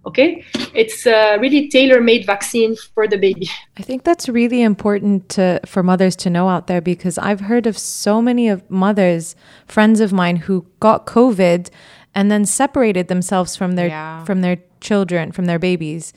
[0.06, 0.44] Okay?
[0.74, 3.50] It's a really tailor-made vaccine for the baby.
[3.78, 7.68] I think that's really important to, for mothers to know out there because i've heard
[7.68, 9.36] of so many of mothers
[9.68, 11.70] friends of mine who got covid
[12.20, 14.26] and then separated themselves from their yeah.
[14.26, 16.14] from their children, from their babies.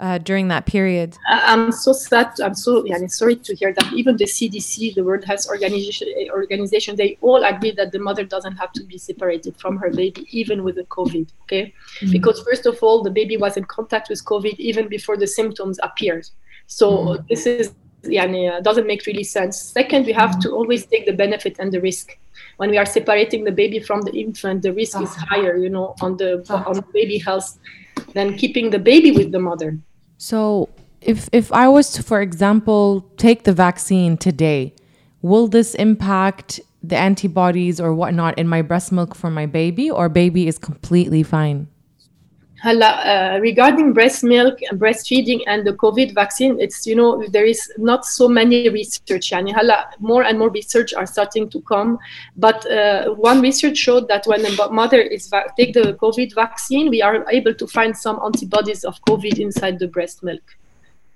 [0.00, 1.16] Uh, during that period.
[1.28, 2.32] I'm so sad.
[2.42, 3.92] I'm so yeah, sorry to hear that.
[3.92, 8.56] Even the CDC, the World Health Organization, organization, they all agree that the mother doesn't
[8.56, 11.28] have to be separated from her baby, even with the COVID.
[11.42, 12.10] Okay, mm-hmm.
[12.10, 15.78] because first of all, the baby was in contact with COVID even before the symptoms
[15.84, 16.26] appeared.
[16.66, 17.26] So mm-hmm.
[17.28, 17.72] this is
[18.04, 19.60] yeah, doesn't make really sense.
[19.60, 20.40] Second, we have mm-hmm.
[20.40, 22.18] to always take the benefit and the risk
[22.56, 25.26] when we are separating the baby from the infant, the risk is ah.
[25.28, 26.64] higher, you know, on the ah.
[26.66, 27.58] on baby health
[28.14, 29.78] than keeping the baby with the mother.
[30.18, 30.68] So,
[31.00, 34.74] if if I was to, for example, take the vaccine today,
[35.22, 40.08] will this impact the antibodies or whatnot in my breast milk for my baby, or
[40.08, 41.68] baby is completely fine?
[42.64, 48.04] Uh, regarding breast milk breastfeeding and the COVID vaccine, it's you know there is not
[48.04, 49.30] so many research.
[49.30, 49.52] Yani,
[49.98, 51.98] more and more research are starting to come,
[52.36, 57.02] but uh, one research showed that when a mother is take the COVID vaccine, we
[57.02, 60.42] are able to find some antibodies of COVID inside the breast milk.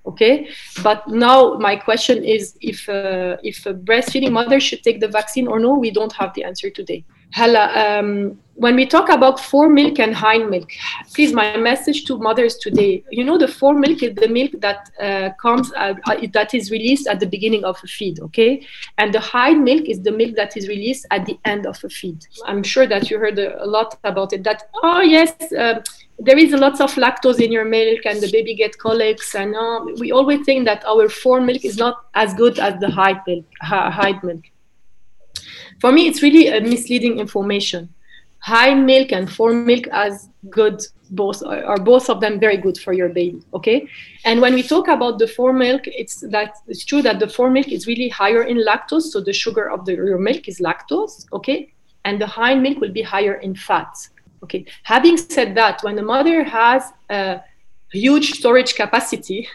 [0.07, 0.49] Okay,
[0.85, 5.49] but now my question is if uh, if a breastfeeding mother should take the vaccine
[5.49, 7.05] or no, we don't have the answer today.
[7.33, 10.71] Hala, um, when we talk about fore milk and hind milk,
[11.15, 14.91] please, my message to mothers today, you know, the fore milk is the milk that
[14.99, 15.95] uh, comes, uh,
[16.33, 18.67] that is released at the beginning of a feed, okay?
[18.97, 21.91] And the hind milk is the milk that is released at the end of a
[21.91, 22.27] feed.
[22.47, 25.83] I'm sure that you heard a, lot about it, that, oh, yes, uh,
[26.19, 29.85] there is lots of lactose in your milk and the baby get colics and uh,
[29.99, 33.45] we always think that our fore milk is not as good as the hind milk,
[33.61, 34.43] hind milk
[35.81, 37.93] for me, it's really a misleading information.
[38.39, 42.93] Hind milk and fore milk as good both are both of them very good for
[42.93, 43.89] your baby okay?
[44.25, 47.51] And when we talk about the fore milk it's that it's true that the fore
[47.51, 51.27] milk is really higher in lactose so the sugar of the, your milk is lactose
[51.33, 51.73] okay?
[52.05, 53.95] And the hind milk will be higher in fat
[54.43, 54.65] okay?
[54.83, 57.41] Having said that when the mother has a
[57.93, 59.49] huge storage capacity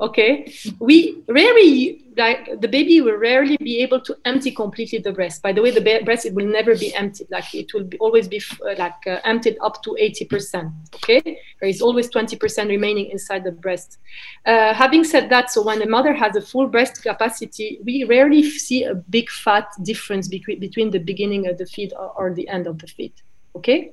[0.00, 5.42] okay we rarely like the baby will rarely be able to empty completely the breast.
[5.42, 7.28] By the way the breast it will never be emptied.
[7.30, 11.20] Like it will be, always be uh, like uh, emptied up to 80% okay?
[11.60, 13.98] There is always 20% remaining inside the breast.
[14.46, 18.42] Uh, having said that so when a mother has a full breast capacity we rarely
[18.42, 22.48] see a big fat difference between between the beginning of the feed or, or the
[22.48, 23.12] end of the feed
[23.54, 23.92] okay?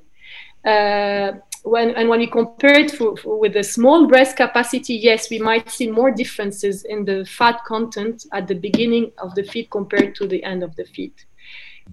[0.64, 1.32] Uh,
[1.64, 5.38] when and when we compare it for, for, with a small breast capacity, yes, we
[5.38, 10.14] might see more differences in the fat content at the beginning of the feed compared
[10.16, 11.14] to the end of the feed.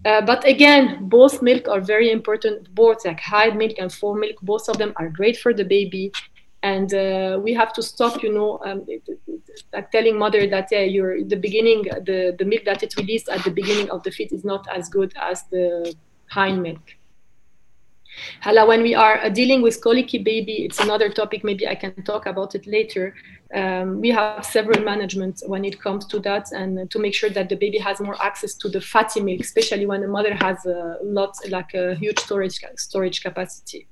[0.04, 2.74] Uh, but again, both milk are very important.
[2.76, 6.12] Both like hind milk and fore milk, both of them are great for the baby.
[6.64, 8.86] And uh, we have to stop, you know, um,
[9.74, 13.44] like telling mother that yeah, you're the beginning, the the milk that it released at
[13.44, 15.96] the beginning of the feed is not as good as the
[16.28, 16.96] hind milk.
[18.42, 21.44] Hala, when we are uh, dealing with colicky baby, it's another topic.
[21.44, 23.14] Maybe I can talk about it later.
[23.54, 27.50] Um, we have several management when it comes to that, and to make sure that
[27.50, 30.98] the baby has more access to the fatty milk, especially when the mother has a
[31.04, 33.88] lot, like a huge storage storage capacity.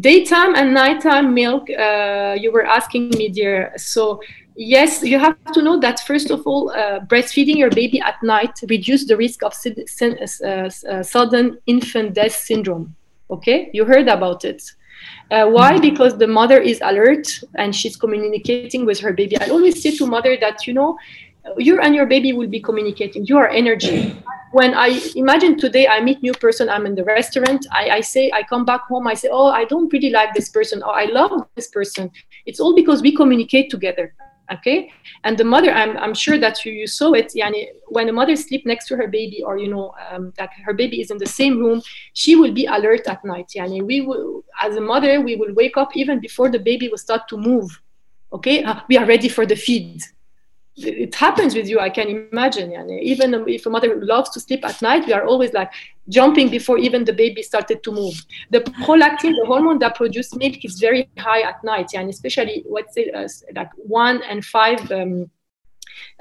[0.00, 1.68] Daytime and nighttime milk.
[1.70, 3.72] Uh, you were asking me, dear.
[3.76, 4.20] So
[4.56, 8.58] yes, you have to know that first of all, uh, breastfeeding your baby at night
[8.68, 12.96] reduce the risk of uh, uh, sudden infant death syndrome
[13.30, 14.62] Okay, you heard about it.
[15.30, 15.72] Uh, why?
[15.72, 15.82] Mm-hmm.
[15.82, 19.38] Because the mother is alert and she's communicating with her baby.
[19.40, 20.96] I always say to mother that you know,
[21.58, 23.26] you and your baby will be communicating.
[23.26, 24.16] You are energy.
[24.52, 27.66] When I imagine today I meet new person, I'm in the restaurant.
[27.72, 29.06] I, I say I come back home.
[29.06, 30.82] I say, oh, I don't really like this person.
[30.84, 32.10] Oh, I love this person.
[32.46, 34.14] It's all because we communicate together
[34.52, 34.92] okay?
[35.24, 38.36] And the mother i'm, I'm sure that you, you saw it yani, when a mother
[38.36, 41.26] sleep next to her baby or you know um, that her baby is in the
[41.26, 41.82] same room
[42.12, 45.76] she will be alert at night yani, we will as a mother we will wake
[45.76, 47.80] up even before the baby will start to move.
[48.32, 48.64] Okay?
[48.64, 50.02] Uh, we are ready for the feed
[50.76, 53.00] it happens with you i can imagine yani.
[53.00, 55.70] even if a mother loves to sleep at night we are always like
[56.08, 58.14] jumping before even the baby started to move
[58.50, 62.96] the prolactin the hormone that produces milk is very high at night and especially what's
[62.96, 65.30] it uh, like one and five um,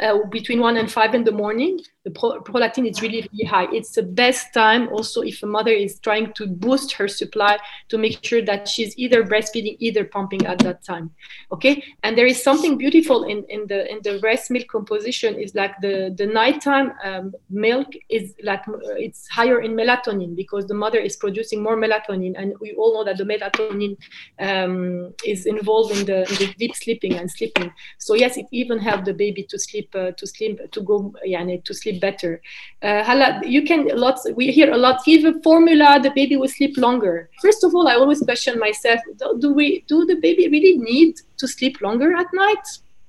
[0.01, 3.67] uh, between one and five in the morning the pro- prolactin is really, really high.
[3.73, 7.57] It's the best time also if a mother is trying to boost her supply
[7.89, 11.09] to make sure that she's either breastfeeding, either pumping at that time.
[11.51, 15.55] Okay, and there is something beautiful in, in the in the breast milk composition is
[15.55, 18.61] like the the nighttime um, milk is like
[18.97, 23.03] it's higher in melatonin because the mother is producing more melatonin, and we all know
[23.03, 23.97] that the melatonin
[24.39, 27.73] um, is involved in the, in the, deep sleeping and sleeping.
[27.97, 31.43] So yes, it even helps the baby to sleep uh, to sleep to go yeah,
[31.67, 32.41] to sleep better.
[32.81, 34.27] Uh, you can lots.
[34.35, 35.03] We hear a lot.
[35.05, 37.29] Give a formula, the baby will sleep longer.
[37.41, 41.15] First of all, I always question myself: Do, do we do the baby really need
[41.37, 42.65] to sleep longer at night?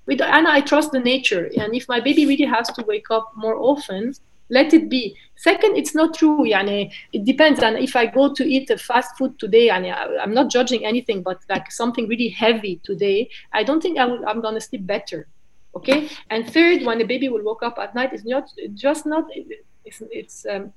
[0.07, 1.51] With and I trust the nature.
[1.59, 4.14] And if my baby really has to wake up more often,
[4.51, 5.16] let it be.
[5.37, 6.45] Second, it's not true.
[6.45, 7.61] Yani, it depends.
[7.62, 11.23] And if I go to eat a fast food today, and I'm not judging anything,
[11.23, 15.27] but like something really heavy today, I don't think I going to sleep better
[15.76, 19.26] okay and third when the baby will wake up at night it's not just not
[19.86, 20.72] it's, it's um,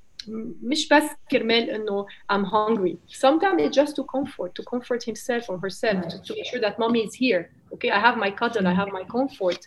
[0.61, 2.97] مش بس كرمال انه I'm hungry.
[3.07, 6.79] Sometimes it's just to comfort, to comfort himself or herself, to, to make sure that
[6.79, 7.51] mommy is here.
[7.73, 9.61] Okay, I have my cuddle, I have my comfort.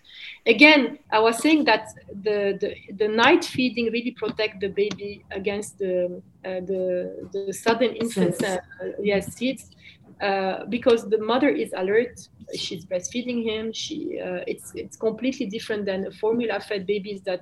[0.55, 0.83] Again,
[1.17, 1.85] I was saying that
[2.27, 5.95] the the, the night feeding really protect the baby against the
[6.49, 6.83] uh, the
[7.35, 8.59] the sudden infant uh,
[9.11, 9.65] yes seeds
[10.27, 12.17] uh, because the mother is alert
[12.56, 13.74] she's breastfeeding him.
[13.74, 17.42] She uh, it's it's completely different than formula fed babies that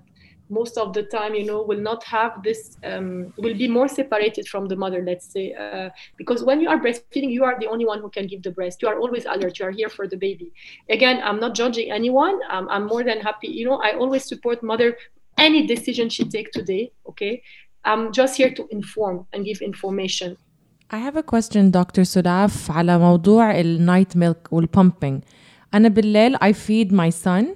[0.49, 4.47] most of the time you know will not have this um, will be more separated
[4.49, 7.85] from the mother let's say uh, because when you are breastfeeding you are the only
[7.85, 8.81] one who can give the breast.
[8.81, 9.59] You are always alert.
[9.59, 10.51] You are here for the baby.
[10.89, 12.39] Again i'm not judging anyone.
[12.49, 13.47] Um, i'm more than happy.
[13.47, 14.97] You know i always support mother
[15.37, 17.41] any decision she take today okay?
[17.83, 20.37] I'm just here to inform and give information
[20.93, 22.01] I have a question Dr.
[22.01, 25.21] Sulaf, على موضوع النايت ميلك والبومبينج
[25.73, 27.55] أنا بالليل I feed my son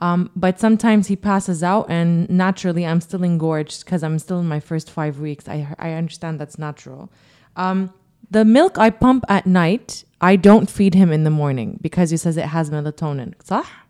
[0.00, 4.48] um, but sometimes he passes out and naturally I'm still engorged because I'm still in
[4.48, 7.08] my first five weeks I, I understand that's natural
[7.56, 7.92] um,
[8.32, 12.16] the milk I pump at night I don't feed him in the morning because he
[12.16, 13.81] says it has melatonin صح؟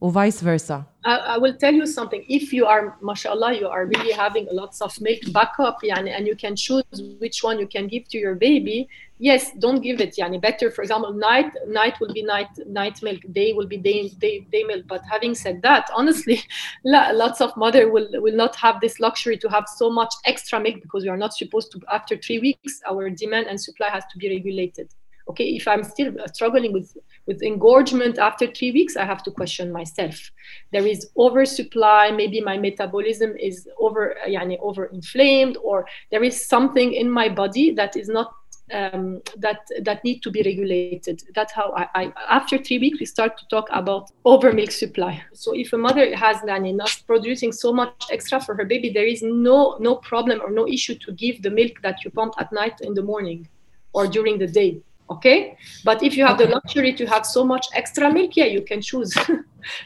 [0.00, 0.86] Or vice versa?
[1.04, 2.24] I, I, will tell you something.
[2.28, 6.36] If you are, mashallah, you are really having lots of milk backup, yani, and you
[6.36, 6.84] can choose
[7.18, 10.16] which one you can give to your baby, yes, don't give it.
[10.16, 14.08] Yani, better, for example, night night will be night night milk, day will be day
[14.08, 14.84] day, day milk.
[14.86, 16.42] But having said that, honestly,
[16.84, 20.76] lots of mother will will not have this luxury to have so much extra milk
[20.82, 21.80] because we are not supposed to.
[21.92, 24.88] After three weeks, our demand and supply has to be regulated
[25.28, 29.70] okay if i'm still struggling with with engorgement after three weeks i have to question
[29.72, 30.30] myself
[30.72, 36.92] there is oversupply maybe my metabolism is over yani, over inflamed or there is something
[36.92, 38.32] in my body that is not
[38.72, 41.22] um, that that need to be regulated.
[41.34, 45.22] That's how I, I, after three weeks we start to talk about over milk supply.
[45.32, 49.22] So if a mother has not producing so much extra for her baby, there is
[49.22, 52.80] no no problem or no issue to give the milk that you pump at night
[52.80, 53.48] in the morning
[53.92, 55.56] or during the day okay?
[55.84, 58.80] But if you have the luxury to have so much extra milk yeah you can
[58.80, 59.16] choose.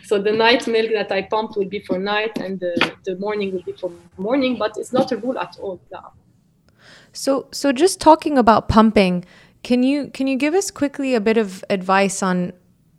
[0.05, 3.53] So the night milk that i pumped will be for night and the, the morning
[3.53, 6.13] will be for morning but it's not a rule at all no.
[7.13, 9.25] so so just talking about pumping
[9.63, 12.53] can you can you give us quickly a bit of advice on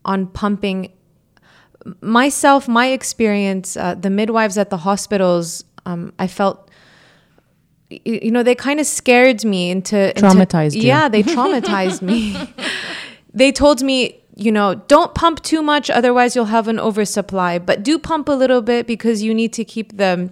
[0.06, 0.92] on pumping?
[2.02, 6.63] Myself my experience uh, the midwives at the hospitals um, i felt
[8.06, 10.82] you know they kind of scared me into, into traumatized you.
[10.82, 12.36] yeah they traumatized me.
[13.36, 17.60] They told me you know don't pump too much otherwise you'll have an oversupply.
[17.60, 20.30] But do pump a little bit because you need to keep the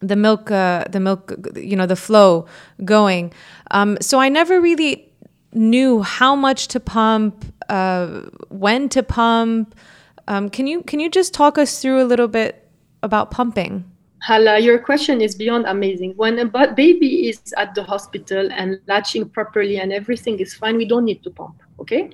[0.00, 2.46] the milk uh, the milk you know the flow
[2.84, 3.32] going.
[3.70, 5.08] Um, so i never really
[5.52, 9.74] knew how much to pump uh, when to pump.
[10.28, 12.68] Um, can you can you just talk us through a little bit
[13.02, 13.84] about pumping
[14.22, 16.14] Hala, your question is beyond amazing.
[16.16, 20.86] When a baby is at the hospital and latching properly and everything is fine, we
[20.86, 22.10] don't need to pump, okay?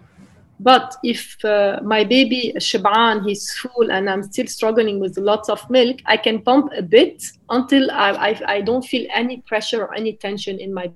[0.60, 5.68] But if uh, my baby Shaban, he's full and I'm still struggling with lots of
[5.68, 9.94] milk, I can pump a bit until I, I, I don't feel any pressure or
[9.94, 10.92] any tension in my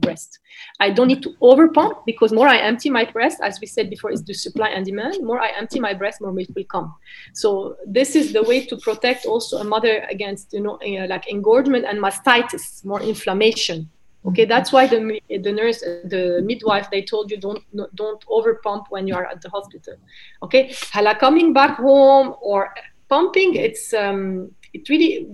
[0.00, 0.38] breast.
[0.80, 3.90] I don't need to over pump because more I empty my breast, as we said
[3.90, 5.24] before, is the supply and demand.
[5.24, 6.94] More I empty my breast, more milk will come.
[7.32, 10.78] So this is the way to protect also a mother against, you know,
[11.08, 13.90] like engorgement and mastitis, more inflammation.
[14.26, 17.62] Okay, that's why the the nurse, the midwife, they told you don't
[17.94, 19.94] don't over pump when you are at the hospital.
[20.42, 22.74] Okay, hala coming back home or
[23.08, 25.28] pumping, it's um, it really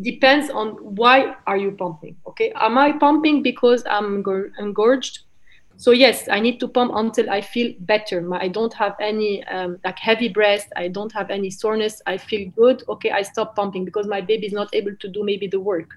[0.00, 2.52] depends on why are you pumping okay?
[2.56, 4.24] Am i pumping because i'm
[4.58, 5.20] engorged?
[5.76, 8.34] So yes i need to pump until i feel better.
[8.34, 12.02] I don't have any um, like heavy breast i don't have any soreness.
[12.06, 12.82] I feel good.
[12.88, 15.90] Okay i stop pumping because my baby is not able to do maybe the work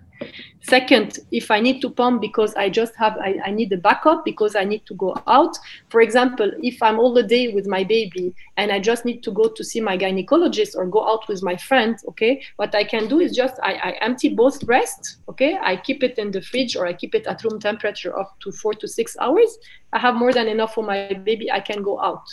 [0.62, 4.26] Second, if I need to pump because I just have, I, I, need a backup
[4.26, 5.58] because I need to go out.
[5.88, 9.32] For example, if I'm all the day with my baby and I just need to
[9.32, 13.08] go to see my gynecologist or go out with my friend, okay, what I can
[13.08, 16.76] do is just I, I empty both breasts, okay, I keep it in the fridge
[16.76, 19.58] or I keep it at room temperature up to four to six hours.
[19.94, 22.26] I have more than enough for my baby, I can go out,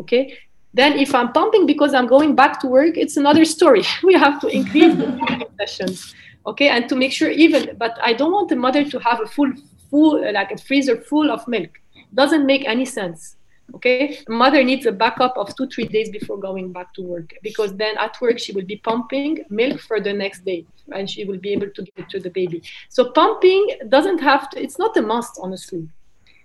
[0.00, 0.36] okay.
[0.74, 3.82] Then, if I'm pumping because I'm going back to work, it's another story.
[4.02, 6.14] we have to increase the sessions
[6.46, 9.26] okay and to make sure even but i don't want the mother to have a
[9.26, 9.52] full
[9.90, 11.70] full like a freezer full of milk.
[12.14, 13.36] Doesn't make any sense
[13.74, 14.20] okay?
[14.28, 17.96] Mother needs a backup of two three days before going back to work because then
[17.98, 21.52] at work she will be pumping milk for the next day and she will be
[21.52, 22.62] able to give it to the baby.
[22.88, 25.88] So pumping doesn't have to it's not a must honestly.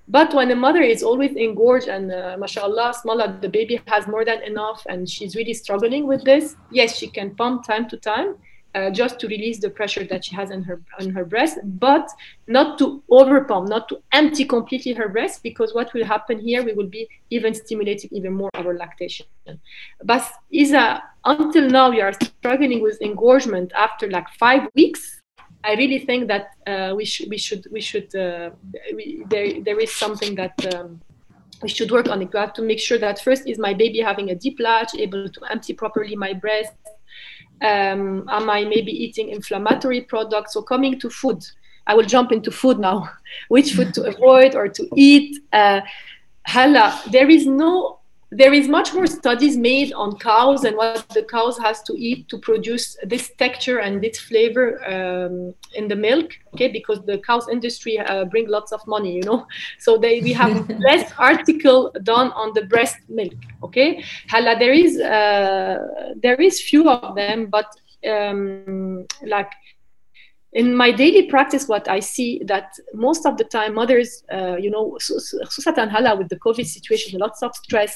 [0.07, 4.25] But when a mother is always engorged and uh, mashallah smala the baby has more
[4.25, 8.35] than enough and she's really struggling with this yes she can pump time to time
[8.75, 12.09] uh, just to release the pressure that she has in her on her breast, but
[12.47, 16.73] not to overpump, not to empty completely her breast, because what will happen here, we
[16.73, 19.25] will be even stimulating even more our lactation.
[20.03, 25.19] But Isa, until now, we are struggling with engorgement after like five weeks.
[25.63, 28.51] I really think that uh, we should we should we should uh,
[28.95, 30.55] we, there there is something that.
[30.73, 31.01] Um,
[31.61, 32.33] we should work on it.
[32.33, 35.29] We have to make sure that first is my baby having a deep latch, able
[35.29, 36.73] to empty properly my breast,
[37.61, 40.53] um, am I maybe eating inflammatory products?
[40.53, 41.45] So coming to food,
[41.87, 43.09] I will jump into food now.
[43.47, 45.39] Which food to avoid or to eat?
[45.53, 45.81] Uh,
[46.45, 48.00] hala, there is no
[48.31, 52.29] there is much more studies made on cows and what the cows has to eat
[52.29, 56.69] to produce this texture and this flavor um, in the milk okay?
[56.69, 59.45] Because the cows industry uh, bring lots of money you know?
[59.79, 64.01] So they we have less article done on the breast milk okay?
[64.29, 67.67] Hala there is uh, there is few of them but
[68.07, 69.51] um, like
[70.53, 74.69] in my daily practice, what I see that most of the time mothers, uh, you
[74.69, 77.95] know, Susatan Hala with the COVID situation, lots of stress,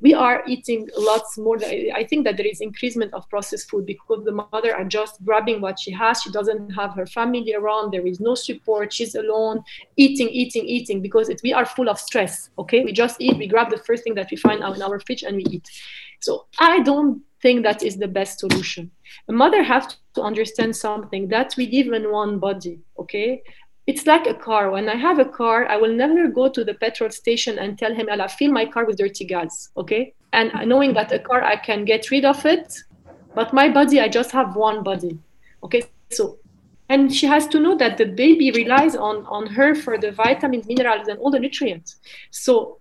[0.00, 1.58] we are eating lots more.
[1.94, 5.60] I think that there is increasement of processed food because the mother are just grabbing
[5.60, 6.22] what she has.
[6.22, 7.92] She doesn't have her family around.
[7.92, 8.94] There is no support.
[8.94, 9.62] She's alone,
[9.96, 12.48] eating, eating, eating because it, we are full of stress.
[12.58, 13.36] Okay, we just eat.
[13.36, 15.68] We grab the first thing that we find out in our fridge and we eat.
[16.20, 18.90] So I don't think that is the best solution.
[19.28, 23.42] A mother has to understand something that we live in one body, okay?
[23.86, 24.70] It's like a car.
[24.70, 27.94] When I have a car, I will never go to the petrol station and tell
[27.94, 30.14] him, I'll fill my car with dirty gas, okay?
[30.32, 32.74] And knowing that a car, I can get rid of it,
[33.34, 35.18] but my body, I just have one body,
[35.62, 35.82] okay?
[36.10, 36.38] So,
[36.88, 40.66] and she has to know that the baby relies on, on her for the vitamins,
[40.66, 41.96] minerals, and all the nutrients.
[42.30, 42.79] So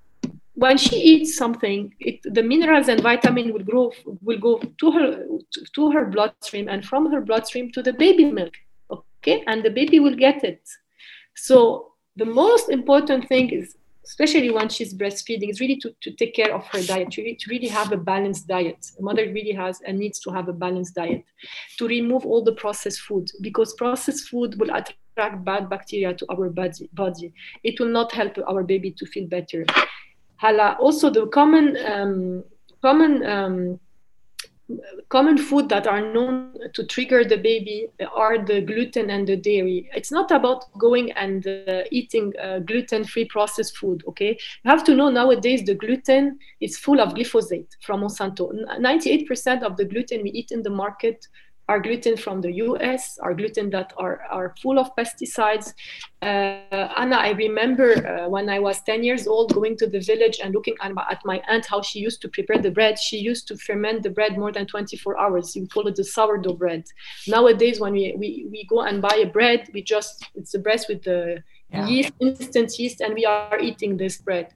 [0.59, 3.91] when she eats something, it, the minerals and vitamin will grow
[4.21, 5.25] will go to her
[5.75, 8.55] to her bloodstream and from her bloodstream to the baby milk.
[8.91, 10.61] Okay, and the baby will get it.
[11.35, 16.35] So the most important thing is, especially when she's breastfeeding, is really to, to take
[16.35, 17.11] care of her diet.
[17.11, 18.85] To really, to really have a balanced diet.
[18.99, 21.23] A mother really has and needs to have a balanced diet.
[21.77, 26.49] To remove all the processed food because processed food will attract bad bacteria to our
[26.49, 26.89] body.
[26.91, 27.33] Body.
[27.63, 29.65] It will not help our baby to feel better.
[30.39, 32.43] Hala, also the common um,
[32.81, 33.79] common um,
[35.09, 39.89] common food that are known to trigger the baby are the gluten and the dairy.
[39.93, 44.03] It's not about going and uh, eating uh, gluten-free processed food.
[44.07, 48.51] Okay, you have to know nowadays the gluten is full of glyphosate from Monsanto.
[48.79, 51.27] 98% of the gluten we eat in the market
[51.69, 55.75] are gluten from the US, are gluten that are, are full of pesticides.
[56.21, 60.39] Uh, Anna, I remember uh, when I was 10 years old going to the village
[60.43, 62.97] and looking at my, at my aunt how she used to prepare the bread.
[62.97, 65.55] She used to ferment the bread more than 24 hours.
[65.55, 66.85] You call it the sourdough bread.
[67.27, 70.81] Nowadays, when we, we, we go and buy a bread, we just, it's the bread
[70.89, 71.87] with the yeah.
[71.87, 74.53] yeast, instant yeast, and we are eating this bread.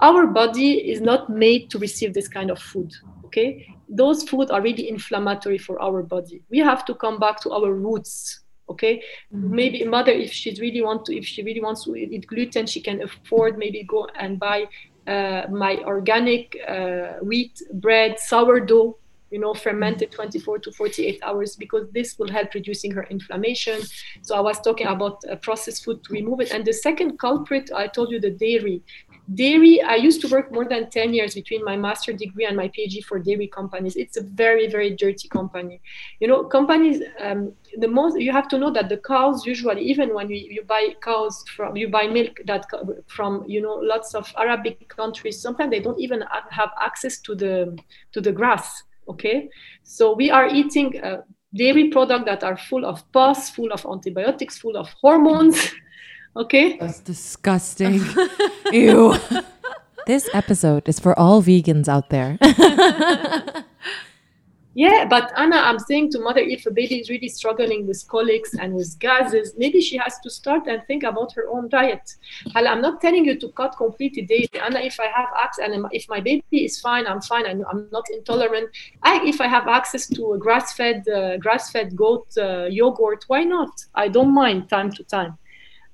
[0.00, 2.92] Our body is not made to receive this kind of food
[3.30, 3.74] okay?
[3.88, 6.42] Those food are really inflammatory for our body.
[6.50, 9.02] We have to come back to our roots okay?
[9.34, 9.54] Mm-hmm.
[9.54, 12.80] maybe mother if she really want to if she really wants to eat gluten she
[12.80, 14.66] can afford maybe go and buy
[15.08, 18.96] uh, my organic uh, wheat bread sourdough
[19.30, 23.80] you know fermented 24 to 48 hours because this will help reducing her inflammation.
[24.22, 26.50] So i was talking about uh, processed food to remove it.
[26.52, 28.82] And the second culprit i told you the dairy
[29.34, 32.68] dairy i used to work more than 10 years between my master degree and my
[32.68, 33.96] phd for dairy companies.
[33.96, 35.80] It's a very very dirty company.
[36.20, 40.14] You know companies um, the most you have to know that the cows usually even
[40.14, 42.66] when you, you buy cows from you buy milk that
[43.06, 47.78] from you know lots of arabic countries sometimes they don't even have access to the
[48.12, 49.48] to the grass okay?
[49.82, 51.22] So we are eating uh,
[51.54, 55.56] dairy products that are full of pus full of antibiotics full of hormones
[56.36, 56.76] Okay.
[56.78, 58.00] That's disgusting.
[58.72, 59.16] Ew.
[60.06, 62.38] This episode is for all vegans out there.
[64.74, 68.54] yeah, but Anna, I'm saying to mother, if a baby is really struggling with colics
[68.54, 72.14] and with gases, maybe she has to start and think about her own diet.
[72.54, 74.48] I'm not telling you to cut completely daily.
[74.60, 77.44] Anna, if I have access and if my baby is fine, I'm fine.
[77.46, 78.70] I'm not intolerant.
[79.02, 83.84] I, if I have access to a grass-fed, uh, grass-fed goat uh, yogurt, why not?
[83.94, 85.36] I don't mind time to time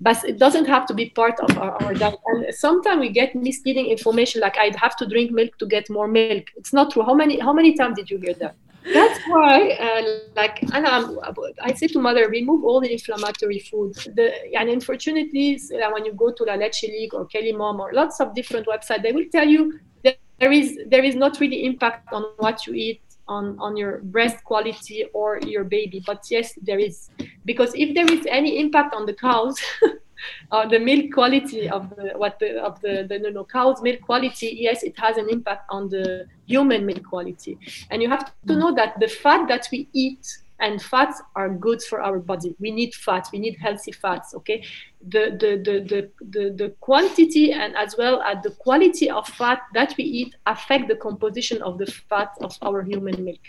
[0.00, 2.18] but it doesn't have to be part of our, our diet.
[2.26, 6.08] And sometimes we get misleading information like I'd have to drink milk to get more
[6.08, 6.44] milk.
[6.56, 7.02] It's not true.
[7.02, 8.56] How many how many times did you hear that?
[8.92, 10.02] That's why, uh,
[10.36, 11.12] like, Anna,
[11.60, 13.94] I say to mother, remove all the inflammatory food.
[14.14, 15.60] The, and unfortunately,
[15.92, 19.10] when you go to La Leche League or KellyMom or lots of different websites, they
[19.10, 23.00] will tell you that there is there is not really impact on what you eat
[23.28, 27.10] on on your breast quality or your baby but yes there is.
[27.44, 29.58] Because if there is any impact on the cows
[30.52, 34.00] uh, the milk quality of the what the of the the no, no, cow's milk
[34.00, 37.58] quality yes it has an impact on the human milk quality.
[37.90, 40.26] And you have to know that the fat that we eat
[40.60, 42.54] and fats are good for our body.
[42.58, 43.28] We need fat.
[43.32, 44.64] We need healthy fats okay?
[45.08, 49.62] The the the the, the, the quantity and as well as the quality of fat
[49.74, 53.40] that we eat affect the composition of the fat of our human milk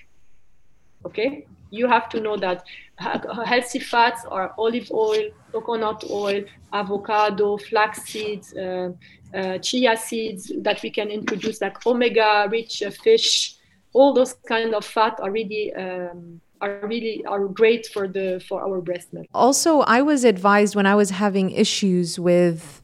[1.05, 1.45] okay?
[1.69, 2.63] You have to know that
[2.97, 8.91] healthy fats are olive oil coconut oil avocado flax seeds uh,
[9.33, 13.55] uh, chia seeds that we can introduce like omega rich uh, fish.
[13.93, 18.61] All those kind of fat are really um, are really are great for the for
[18.61, 19.27] our breast milk.
[19.33, 22.81] Also, I was advised when I was having issues with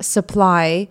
[0.00, 0.88] supply,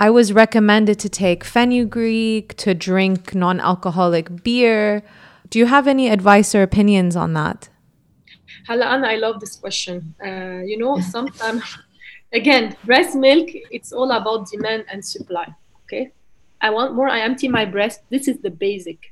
[0.00, 5.02] I was recommended to take fenugreek, to drink non-alcoholic beer.
[5.48, 7.68] Do you have any advice or opinions on that?
[8.68, 10.14] Halan, I love this question.
[10.24, 11.62] Uh, you know, sometimes
[12.32, 15.54] again, breast milk, it's all about demand and supply.
[15.84, 16.12] Okay.
[16.60, 18.00] I want more, I empty my breast.
[18.08, 19.11] This is the basic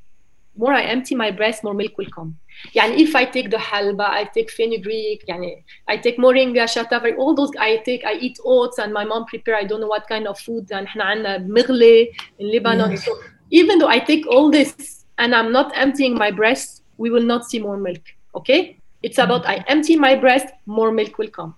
[0.56, 2.36] more I empty my breast, more milk will come.
[2.74, 7.34] يعني if I take the halba, I take fenugreek, يعني I take moringa, shatavari, all
[7.34, 10.26] those I take, I eat oats and my mom prepare, I don't know what kind
[10.26, 12.06] of food, and احنا uh,
[12.38, 12.96] in Lebanon.
[12.96, 13.16] So
[13.50, 17.48] even though I take all this and I'm not emptying my breast, we will not
[17.48, 18.02] see more milk.
[18.34, 18.78] Okay?
[19.02, 19.30] It's mm-hmm.
[19.30, 21.54] about I empty my breast, more milk will come.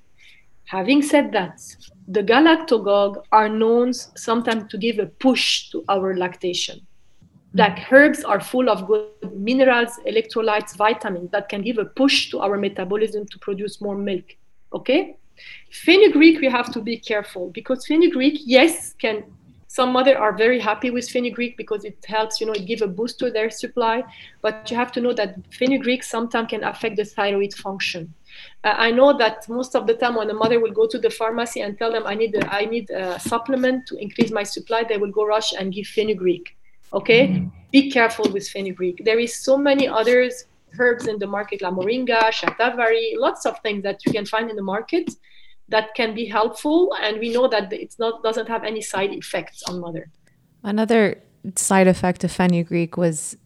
[0.66, 1.60] Having said that,
[2.08, 6.86] the galactagogue are known sometimes to give a push to our lactation
[7.54, 12.40] like herbs are full of good minerals, electrolytes, vitamins that can give a push to
[12.40, 14.24] our metabolism to produce more milk.
[14.72, 15.16] Okay?
[15.70, 19.24] Fenugreek, we have to be careful because fenugreek, yes, can
[19.66, 22.86] some mother are very happy with fenugreek because it helps, you know, it gives a
[22.86, 24.04] boost to their supply.
[24.42, 28.12] But you have to know that fenugreek sometimes can affect the thyroid function.
[28.64, 31.08] Uh, I know that most of the time when a mother will go to the
[31.08, 34.84] pharmacy and tell them I need a, I need a supplement to increase my supply,
[34.84, 36.54] they will go rush and give fenugreek
[36.94, 37.48] Okay, mm-hmm.
[37.70, 39.02] be careful with fenugreek.
[39.04, 40.44] There is so many others
[40.78, 44.56] herbs in the market, la moringa, shatavari, lots of things that you can find in
[44.56, 45.10] the market
[45.68, 49.62] that can be helpful, and we know that it's not doesn't have any side effects
[49.64, 50.10] on mother.
[50.62, 51.20] Another
[51.56, 53.36] side effect of fenugreek was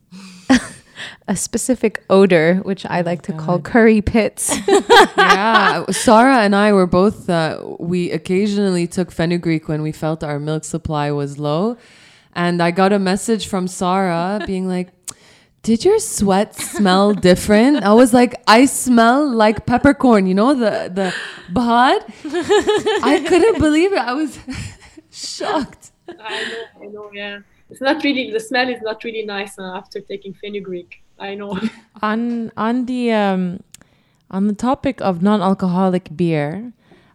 [1.28, 4.56] a specific odor, which I like to call curry pits.
[5.16, 7.30] yeah, Sarah and I were both.
[7.30, 11.76] Uh, we occasionally took fenugreek when we felt our milk supply was low,
[12.36, 14.88] and I got a message from Sarah being like,
[15.62, 20.92] "Did your sweat smell different?" I was like, "I smell like peppercorn." You know the
[20.92, 21.08] the
[21.50, 22.04] bahad.
[23.02, 23.98] I couldn't believe it.
[23.98, 24.38] I was
[25.10, 25.90] shocked.
[26.08, 27.38] I know, I know, yeah.
[27.70, 31.02] It's not really the smell is not really nice uh, after taking fenugreek.
[31.18, 31.58] I know.
[32.02, 33.64] on on the um,
[34.30, 36.72] on the topic of non-alcoholic beer,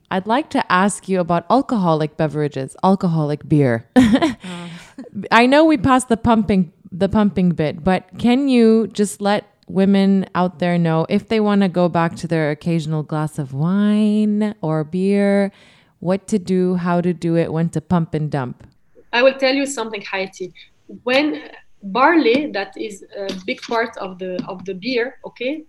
[0.10, 3.86] I'd like to ask you about alcoholic beverages, alcoholic beer.
[5.32, 10.26] I know we passed the pumping the pumping bit, but can you just let women
[10.36, 14.54] out there know if they want to go back to their occasional glass of wine
[14.62, 15.52] or beer,
[16.00, 18.68] what to do, how to do it, when to pump and dump?
[19.14, 20.54] I will tell you something, Hayati.
[21.04, 21.50] When
[21.84, 25.64] barley, that is a big part of the of the beer, okay,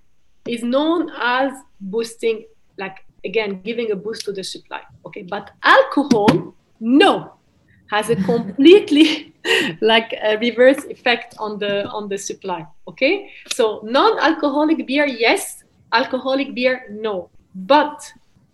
[0.47, 2.47] is known as boosting,
[2.79, 5.23] like again, giving a boost to the supply, okay.
[5.23, 7.35] But alcohol, no,
[7.93, 9.35] has a completely
[9.83, 13.31] like a reverse effect on the on the supply, okay.
[13.53, 15.65] So non-alcoholic beer, yes.
[15.93, 17.29] Alcoholic beer, no.
[17.55, 17.99] But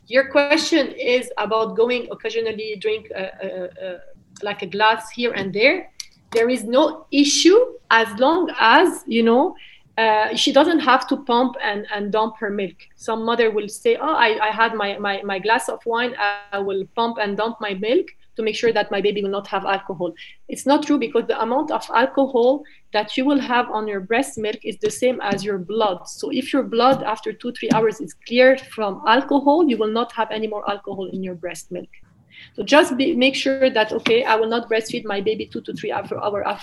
[0.08, 3.48] your question is about going occasionally drink a, a,
[3.86, 4.00] a
[4.42, 5.92] like a glass here and there
[6.32, 7.58] there is no issue
[7.90, 9.54] as long as you know
[9.98, 12.76] uh, she doesn't have to pump and, and dump her milk.
[12.94, 16.14] Some mother will say, "Oh, I, I had my, my, my glass of wine.
[16.52, 18.06] I will pump and dump my milk
[18.38, 20.10] to make sure that my baby will not have alcohol."
[20.48, 22.50] It's not true because the amount of alcohol
[22.96, 25.98] that you will have on your breast milk is the same as your blood.
[26.18, 30.10] So if your blood after two three hours is cleared from alcohol, you will not
[30.18, 31.92] have any more alcohol in your breast milk.
[32.54, 35.72] So just be, make sure that okay, I will not breastfeed my baby two to
[35.74, 36.10] three hours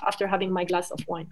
[0.10, 1.30] after having my glass of wine.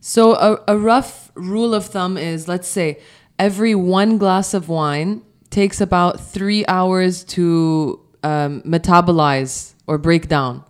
[0.00, 2.98] So a, a rough rule of thumb is let's say
[3.38, 10.64] every one glass of wine takes about three hours to um, metabolize or break down.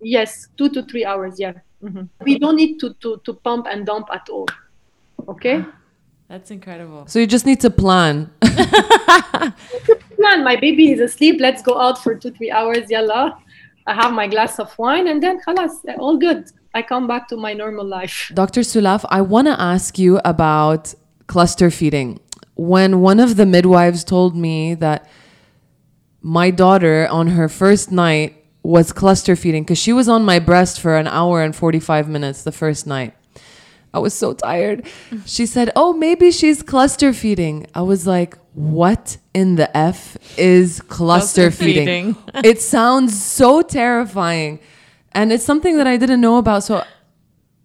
[0.00, 1.38] Yes, two to three hours.
[1.38, 2.04] Yeah, mm-hmm.
[2.24, 4.46] we don't need to, to to pump and dump at all.
[5.28, 5.64] Okay.
[6.28, 7.06] That's incredible.
[7.08, 8.30] So you just need to plan.
[8.40, 10.44] plan.
[10.44, 11.40] My baby is asleep.
[11.40, 12.88] Let's go out for two, three hours.
[12.88, 13.36] Yalla.
[13.86, 16.44] I have my glass of wine and then khalas, all good.
[16.74, 18.30] I come back to my normal life.
[18.32, 18.60] Dr.
[18.60, 20.94] Sulaf, I want to ask you about
[21.26, 22.20] cluster feeding.
[22.54, 25.08] When one of the midwives told me that
[26.22, 30.80] my daughter on her first night was cluster feeding because she was on my breast
[30.80, 33.14] for an hour and 45 minutes the first night.
[33.92, 34.86] I was so tired.
[35.26, 37.66] She said, Oh, maybe she's cluster feeding.
[37.74, 42.14] I was like, What in the F is cluster, cluster feeding?
[42.14, 42.44] feeding.
[42.44, 44.60] it sounds so terrifying.
[45.12, 46.62] And it's something that I didn't know about.
[46.62, 46.84] So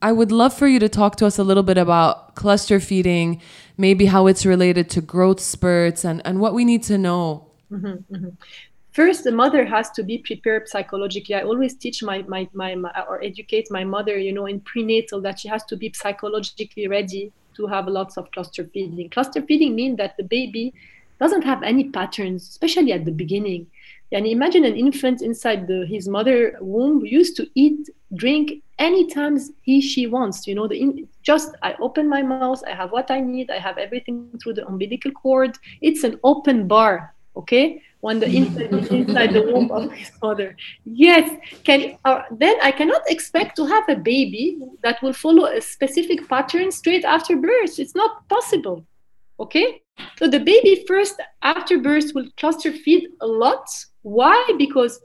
[0.02, 3.42] I would love for you to talk to us a little bit about cluster feeding,
[3.78, 7.45] maybe how it's related to growth spurts and, and what we need to know.
[7.72, 8.30] Mm-hmm, mm-hmm.
[8.92, 11.36] First the mother has to be prepared psychologically.
[11.36, 15.20] I always teach my, my, my, my, or educate my mother you know in prenatal
[15.22, 19.10] that she has to be psychologically ready to have lots of cluster feeding.
[19.10, 20.74] Cluster feeding means that the baby
[21.20, 23.68] doesn't have any patterns especially at the beginning.
[24.12, 29.82] And imagine an infant inside the, his mother womb used to eat drink anytime he
[29.82, 33.20] she wants you know the in, just i open my mouth i have what i
[33.20, 35.58] need i have everything through the umbilical cord.
[35.82, 40.56] It's an open bar okay when the infant is inside the womb of his mother.
[40.86, 41.26] Yes,
[41.64, 46.28] can uh, then I cannot expect to have a baby that will follow a specific
[46.30, 47.80] pattern straight after birth.
[47.80, 48.86] It's not possible.
[49.40, 49.82] Okay,
[50.18, 53.66] so the baby first after birth will cluster feed a lot.
[54.04, 54.38] Why?
[54.58, 55.00] Because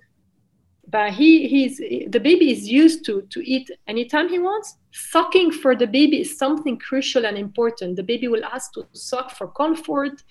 [0.90, 5.76] but he he's the baby is used to to eat anytime he wants sucking for
[5.76, 10.22] the baby is something crucial and important the baby will ask to suck for comfort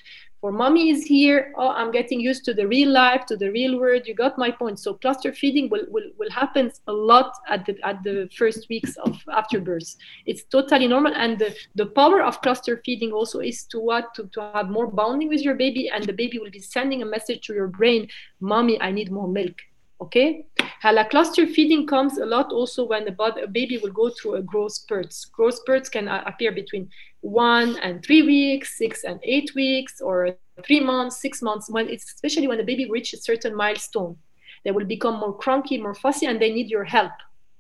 [0.42, 1.54] for mommy is here.
[1.58, 4.04] Oh i'm getting used to the real life to the real world.
[4.06, 4.80] You got my point.
[4.80, 8.96] So cluster feeding will, will, will happen a lot at the at the first weeks
[8.98, 11.14] of after birth it's totally normal.
[11.14, 14.14] And the, the power of cluster feeding also is to what?
[14.16, 15.90] To, to have more bonding with your baby.
[15.90, 18.08] And the baby will be sending a message to your brain
[18.40, 19.58] mommy i need more milk.
[20.02, 20.46] Okay?
[20.82, 24.36] Hala cluster feeding comes a lot also when the body, a baby will go through
[24.36, 26.90] a growth spurts growth spurts can uh, appear between
[27.22, 32.06] one and three weeks, six and eight weeks, or three months, six months, when it's
[32.14, 34.18] especially when the baby reaches a certain milestone.
[34.64, 37.12] They will become more cranky, more fussy, and they need your help.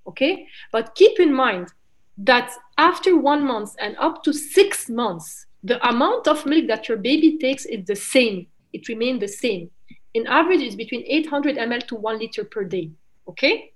[0.07, 0.47] Okay?
[0.71, 1.69] But keep in mind
[2.17, 6.97] that after one month and up to six months, the amount of milk that your
[6.97, 8.47] baby takes is the same.
[8.73, 9.69] It remains the same.
[10.13, 12.91] In average, it's between 800 ml to one liter per day.
[13.27, 13.71] Okay?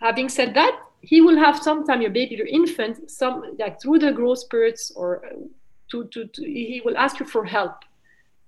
[0.00, 4.12] Having said that, he will have sometime your baby, your infant, some like through the
[4.12, 5.22] growth spurts or
[5.90, 7.76] to, to, to he will ask you for help.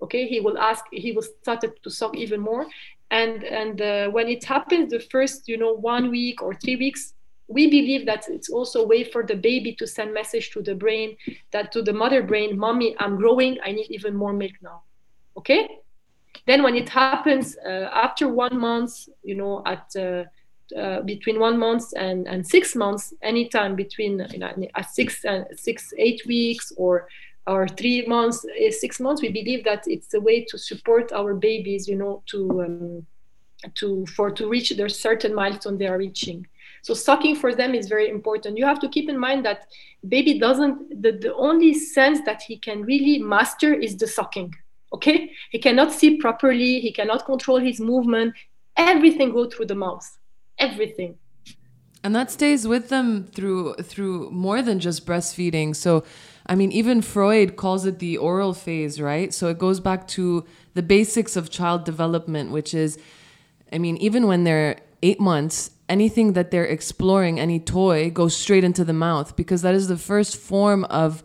[0.03, 2.67] Okay, he will ask, he will start to suck even more.
[3.11, 7.15] And and uh, when it happens, the first you know one week or three weeks,
[7.49, 10.75] we believe that it's also a way for the baby to send message to the
[10.75, 11.17] brain
[11.53, 14.83] that to the mother brain, mommy, I'm growing, I need even more milk now.
[15.37, 15.69] Okay,
[16.47, 20.25] then when it happens uh, after one month, you know, at uh,
[20.75, 24.53] uh, between one month and, and six months, anytime between you know,
[24.91, 27.09] six and six, eight weeks or
[27.47, 31.33] or three months, eh, six months, we believe that it's a way to support our
[31.33, 33.07] babies, you know, to um,
[33.75, 36.47] to for to reach their certain milestone they are reaching.
[36.83, 38.59] So sucking for them is very important.
[38.59, 39.67] You have to keep in mind that
[40.09, 44.55] baby doesn't the, the only sense that he can really master is the sucking.
[44.93, 45.31] Okay?
[45.51, 48.35] He cannot see properly, he cannot control his movement.
[48.77, 50.07] Everything go through the mouth
[50.59, 51.19] everything.
[52.03, 55.75] And that stays with them through through more than just breastfeeding.
[55.75, 56.05] So
[56.49, 59.35] i mean even freud calls it the oral phase right?
[59.35, 60.45] So it goes back to
[60.75, 62.99] the basics of child development which is
[63.73, 68.65] i mean even when they're 8 months anything that they're exploring any toy goes straight
[68.65, 71.23] into the mouth because that is the first form of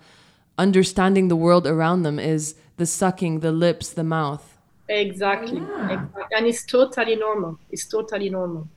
[0.57, 4.57] understanding the world around them is the sucking the lips the mouth.
[4.89, 5.93] Exactly, yeah.
[5.93, 6.23] exactly.
[6.35, 7.59] and it's totally normal.
[7.69, 8.67] It's totally normal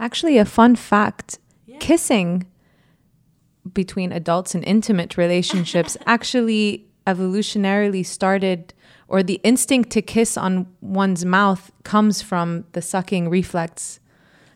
[0.00, 1.78] Actually, a fun fact yeah.
[1.78, 2.46] kissing
[3.72, 8.74] between adults in intimate relationships actually evolutionarily started,
[9.08, 14.00] or the instinct to kiss on one's mouth comes from the sucking reflex.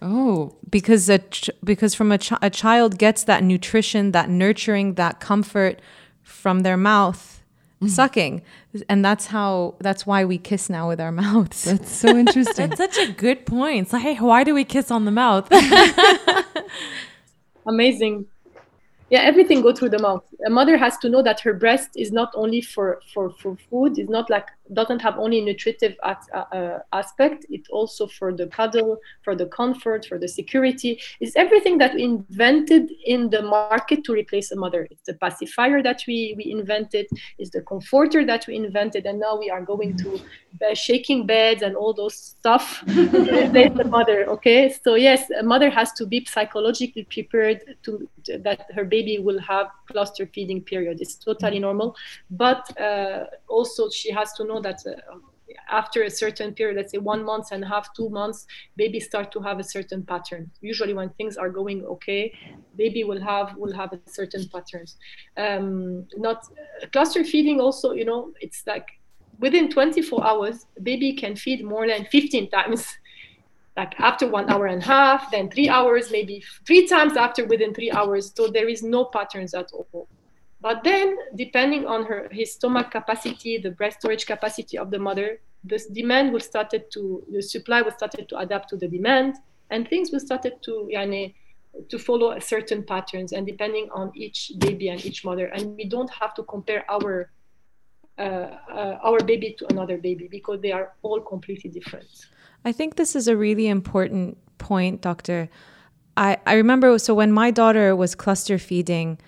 [0.03, 4.95] Oh, because a ch- because from a, ch- a child gets that nutrition, that nurturing,
[4.95, 5.81] that comfort
[6.23, 7.42] from their mouth
[7.83, 7.89] mm.
[7.89, 8.43] sucking.
[8.89, 11.65] And that's how that's why we kiss now with our mouths.
[11.65, 12.71] That's so interesting.
[12.71, 13.83] That's such a good point.
[13.83, 15.49] It's like hey why do we kiss on the mouth?
[17.67, 18.27] Amazing.
[19.11, 20.25] Yeah everything go through the mouth.
[20.47, 23.99] A mother has to know that her breast is not only for for for food
[23.99, 28.99] it's not like doesn't have only nutritive uh, uh, aspect it also for the cuddle
[29.23, 34.13] for the comfort for the security is everything that we invented in the market to
[34.13, 34.87] replace a mother.
[34.91, 37.07] It's the pacifier that we we invented
[37.39, 40.21] is the comforter that we invented and now we are going to
[40.75, 44.75] shaking beds and all those stuff replace the mother okay?
[44.85, 49.41] So yes a mother has to be psychologically prepared to, to that her baby will
[49.41, 51.01] have cluster feeding period.
[51.01, 51.97] It's totally normal.
[52.31, 55.17] But uh, also she has to know that uh,
[55.71, 58.47] after a certain period, let's say one month and a half, two months,
[58.77, 60.51] babies start to have a certain pattern.
[60.61, 62.33] Usually, when things are going okay,
[62.77, 64.97] baby will have will have a certain patterns.
[65.37, 66.45] Um, not
[66.93, 67.61] cluster feeding.
[67.61, 68.89] Also, you know, it's like
[69.39, 72.87] within 24 hours, baby can feed more than 15 times.
[73.75, 77.73] Like after one hour and a half, then three hours, maybe three times after within
[77.73, 78.31] three hours.
[78.37, 80.09] So there is no patterns at all.
[80.63, 85.41] But then, depending on her his stomach capacity, the breast storage capacity of the mother,
[85.65, 89.35] this demand will started to the supply will started to adapt to the demand,
[89.71, 91.35] and things will started to yani,
[91.89, 96.11] to follow certain patterns, and depending on each baby and each mother, and we don't
[96.11, 97.31] have to compare our
[98.19, 102.07] uh, uh, our baby to another baby because they are all completely different.
[102.65, 105.49] I think this is a really important point, Doctor.
[106.17, 109.19] I, I remember so when my daughter was cluster feeding,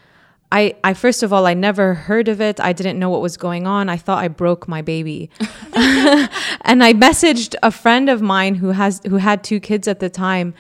[0.55, 2.61] I, I first of all, I never heard of it.
[2.61, 3.89] I didn't know what was going on.
[3.89, 5.29] I thought I broke my baby,
[5.75, 10.09] and I messaged a friend of mine who has who had two kids at the
[10.09, 10.55] time,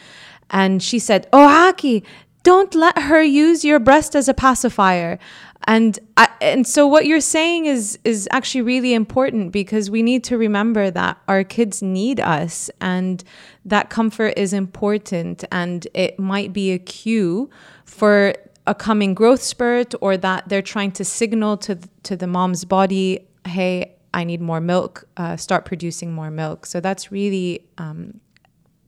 [0.50, 2.02] and she said, "Oh, Aki,
[2.42, 5.20] don't let her use your breast as a pacifier."
[5.68, 10.24] And I, and so what you're saying is is actually really important because we need
[10.24, 13.22] to remember that our kids need us, and
[13.64, 17.48] that comfort is important, and it might be a cue
[17.84, 18.34] for
[18.67, 23.27] a coming growth spurt or that they're trying to signal to to the mom's body,
[23.45, 26.65] hey, I need more milk, uh, start producing more milk.
[26.65, 28.19] So that's really um,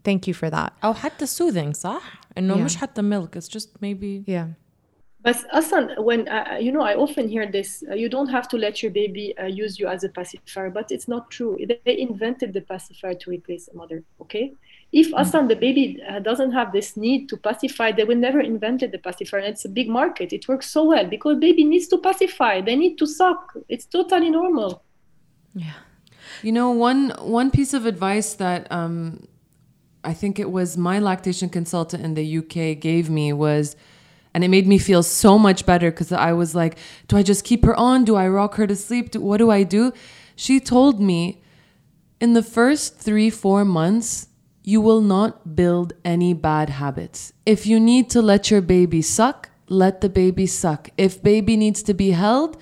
[0.03, 0.73] thank you for that.
[0.83, 2.65] أو حتى soothing صح؟ إنه yeah.
[2.65, 4.47] مش حتى milk, it's just maybe yeah.
[5.23, 8.47] But Asan, when uh, uh, you know, I often hear this: uh, you don't have
[8.49, 11.57] to let your baby uh, use you as a pacifier, but it's not true.
[11.85, 14.03] They invented the pacifier to replace a mother.
[14.23, 14.53] Okay,
[14.92, 18.92] if Aslan, the baby, uh, doesn't have this need to pacify, they will never invented
[18.92, 19.40] the pacifier.
[19.40, 20.32] And it's a big market.
[20.32, 22.60] It works so well because baby needs to pacify.
[22.60, 23.52] They need to suck.
[23.68, 24.82] It's totally normal.
[25.54, 25.72] Yeah.
[26.42, 29.26] You know, one one piece of advice that um,
[30.04, 33.74] I think it was my lactation consultant in the UK gave me was,
[34.34, 36.78] and it made me feel so much better because I was like,
[37.08, 38.04] do I just keep her on?
[38.04, 39.10] Do I rock her to sleep?
[39.10, 39.92] Do, what do I do?
[40.36, 41.42] She told me
[42.20, 44.28] in the first three, four months,
[44.65, 47.33] you will not build any bad habits.
[47.45, 50.89] If you need to let your baby suck, let the baby suck.
[50.97, 52.57] If baby needs to be held,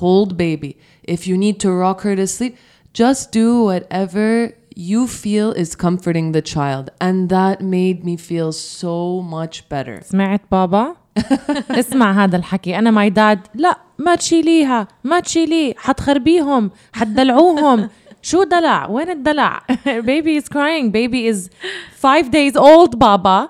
[0.00, 0.78] hold baby.
[1.02, 2.56] If you need to rock her to sleep,
[2.92, 6.90] just do whatever you feel is comforting the child.
[7.00, 10.00] And that made me feel so much better.
[10.02, 10.96] سمعت بابا؟
[11.70, 17.88] اسمع هذا الحكي أنا ماي داد لا ما تشيليها ما تشيليه حتخربيهم حتدلعوهم
[18.24, 21.50] شو دلع وين الدلع baby is crying baby is
[21.92, 23.48] five days old بابا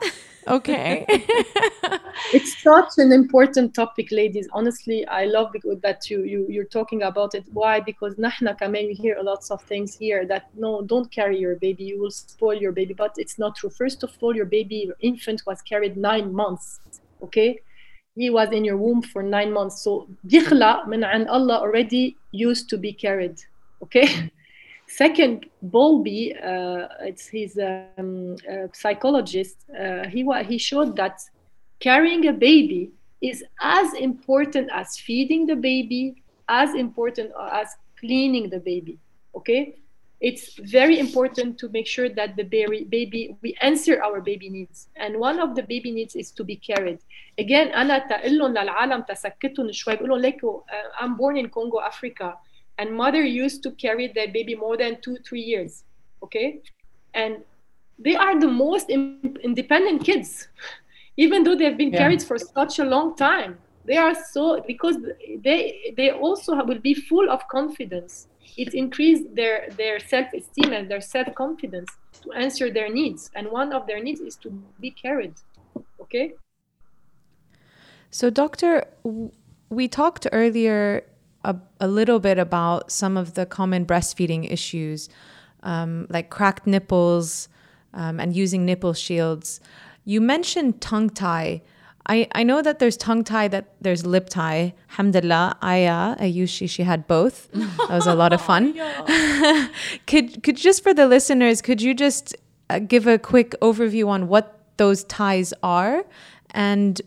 [0.48, 1.04] okay
[2.32, 5.52] it's such an important topic ladies honestly i love
[5.82, 9.62] that you, you you're talking about it why because nahna kamen we hear lots of
[9.62, 13.38] things here that no don't carry your baby you will spoil your baby but it's
[13.38, 16.80] not true first of all your baby your infant was carried nine months
[17.22, 17.50] okay
[18.16, 22.68] he was in your womb for nine months so بيخلق من عند Allah already used
[22.70, 23.36] to be carried
[23.82, 24.30] okay
[24.94, 31.20] Second, Bowlby, uh, it's his um, uh, psychologist, uh, he, he showed that
[31.78, 37.68] carrying a baby is as important as feeding the baby, as important as
[37.98, 38.98] cleaning the baby.
[39.36, 39.76] Okay?
[40.20, 44.88] It's very important to make sure that the baby, baby, we answer our baby needs.
[44.96, 46.98] And one of the baby needs is to be carried.
[47.38, 50.62] Again, أنا تقول لهم للعالم تسكتهم شوي بقول لهم
[51.00, 52.36] I'm born in Congo, Africa
[52.77, 55.83] and mother used to carry their baby more than two three years
[56.23, 56.61] okay?
[57.13, 57.43] And
[57.99, 60.47] they are the most independent kids.
[61.17, 61.99] Even though they've been yeah.
[61.99, 64.97] carried for such a long time they are so because
[65.43, 68.27] they they also will be full of confidence.
[68.57, 71.91] It increased their their self-esteem and their self-confidence
[72.23, 73.29] to answer their needs.
[73.35, 74.49] And one of their needs is to
[74.79, 75.35] be carried
[76.01, 76.33] okay?
[78.09, 78.85] So doctor
[79.69, 81.03] we talked earlier
[81.45, 85.07] a, a little bit about some of the common breastfeeding issues,
[85.63, 87.47] um, like cracked nipples
[87.93, 89.59] um, and using nipple shields.
[90.03, 91.61] You mentioned tongue tie.
[92.07, 94.73] I, I know that there's tongue tie, that there's lip tie.
[94.91, 97.51] Alhamdulillah, Aya, Ayushi, she had both.
[97.51, 98.73] That was a lot of fun.
[100.07, 102.35] could could just for the listeners, could you just
[102.69, 106.05] uh, give a quick overview on what those ties are
[106.54, 107.00] and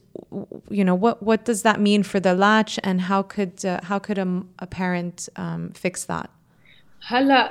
[0.69, 3.99] you know what what does that mean for the latch and how could uh, how
[3.99, 6.29] could a, a parent um, fix that
[7.05, 7.41] هلا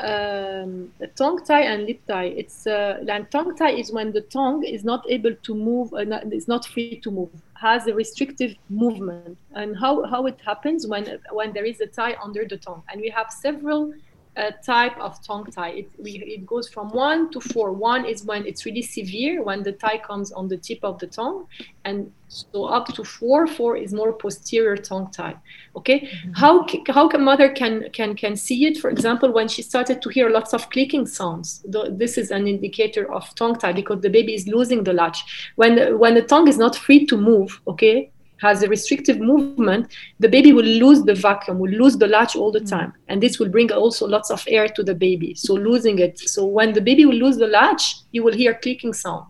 [0.64, 4.64] um, tongue tie and lip tie it's uh, and tongue tie is when the tongue
[4.64, 7.29] is not able to move uh, not, is not free to move
[7.62, 12.16] has a restrictive movement and how, how it happens when when there is a tie
[12.23, 13.93] under the tongue and we have several
[14.38, 15.70] uh, type of tongue tie.
[15.70, 17.72] It, we, it goes from one to four.
[17.72, 21.08] One is when it's really severe, when the tie comes on the tip of the
[21.08, 21.48] tongue,
[21.86, 23.48] and so up to four.
[23.48, 25.36] Four is more posterior tongue tie.
[25.76, 26.32] Okay, mm-hmm.
[26.34, 28.78] how how can mother can can can see it?
[28.78, 33.12] For example, when she started to hear lots of clicking sounds, this is an indicator
[33.12, 35.52] of tongue tie because the baby is losing the latch.
[35.56, 40.30] When when the tongue is not free to move, okay, has a restrictive movement, the
[40.30, 42.70] baby will lose the vacuum, will lose the latch all the mm.
[42.70, 42.94] time.
[43.08, 45.34] And this will bring also lots of air to the baby.
[45.36, 46.20] So losing it.
[46.20, 49.26] So when the baby will lose the latch, you will hear clicking sound.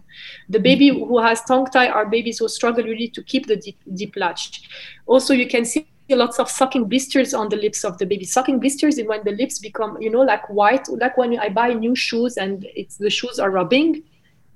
[0.49, 1.07] The baby mm.
[1.07, 4.63] who has tongue tie are babies who struggle really to keep the deep, deep latch.
[5.05, 8.25] Also, you can see lots of sucking blisters on the lips of the baby.
[8.25, 11.73] Sucking blisters is when the lips become, you know, like white, like when I buy
[11.73, 14.03] new shoes and it's the shoes are rubbing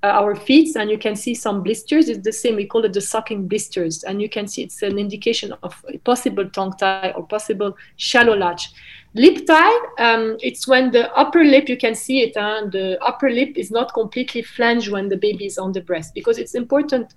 [0.02, 2.08] our feet and you can see some blisters.
[2.08, 2.56] It's the same.
[2.56, 4.02] We call it the sucking blisters.
[4.04, 8.70] And you can see it's an indication of possible tongue tie or possible shallow latch.
[9.14, 13.04] Lip tie, um, it's when the upper lip, you can see it, and uh, the
[13.04, 16.54] upper lip is not completely flanged when the baby is on the breast because it's
[16.54, 17.14] important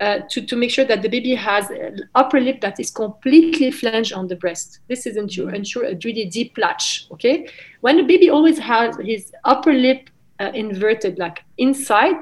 [0.00, 3.70] uh, to, to make sure that the baby has an upper lip that is completely
[3.70, 4.80] flanged on the breast.
[4.88, 7.48] This is ensure, ensure a really deep latch, okay?
[7.82, 10.10] When the baby always has his upper lip
[10.40, 12.16] uh, inverted like inside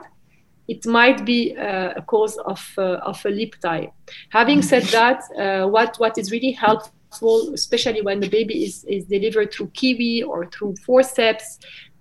[0.69, 3.93] it might be uh, a cause of, uh, of a lip tie.
[4.31, 9.05] Having said that, uh, what, what is really helpful, especially when the baby is, is
[9.05, 11.59] delivered through kiwi or through forceps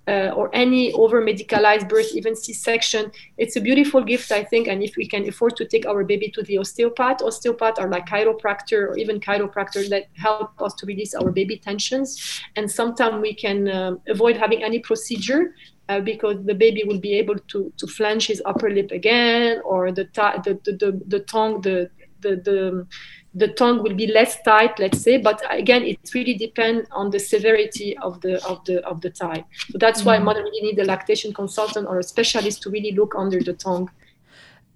[0.07, 4.67] uh, or any over medicalized birth, even C section, it's a beautiful gift, I think.
[4.67, 8.05] And if we can afford to take our baby to the osteopath, osteopath are like
[8.05, 12.41] chiropractor or even chiropractor that help us to release our baby tensions.
[12.55, 15.55] And sometimes we can um, avoid having any procedure
[15.89, 19.91] uh, because the baby will be able to to flange his upper lip again, or
[19.91, 21.89] the the, the, the, the tongue the,
[22.21, 22.87] the the
[23.35, 25.17] the tongue will be less tight, let's say.
[25.17, 29.43] But again, it really depends on the severity of the of the of the tie.
[29.69, 33.13] So that's why mother really need a lactation consultant or a specialist to really look
[33.15, 33.91] under the tongue.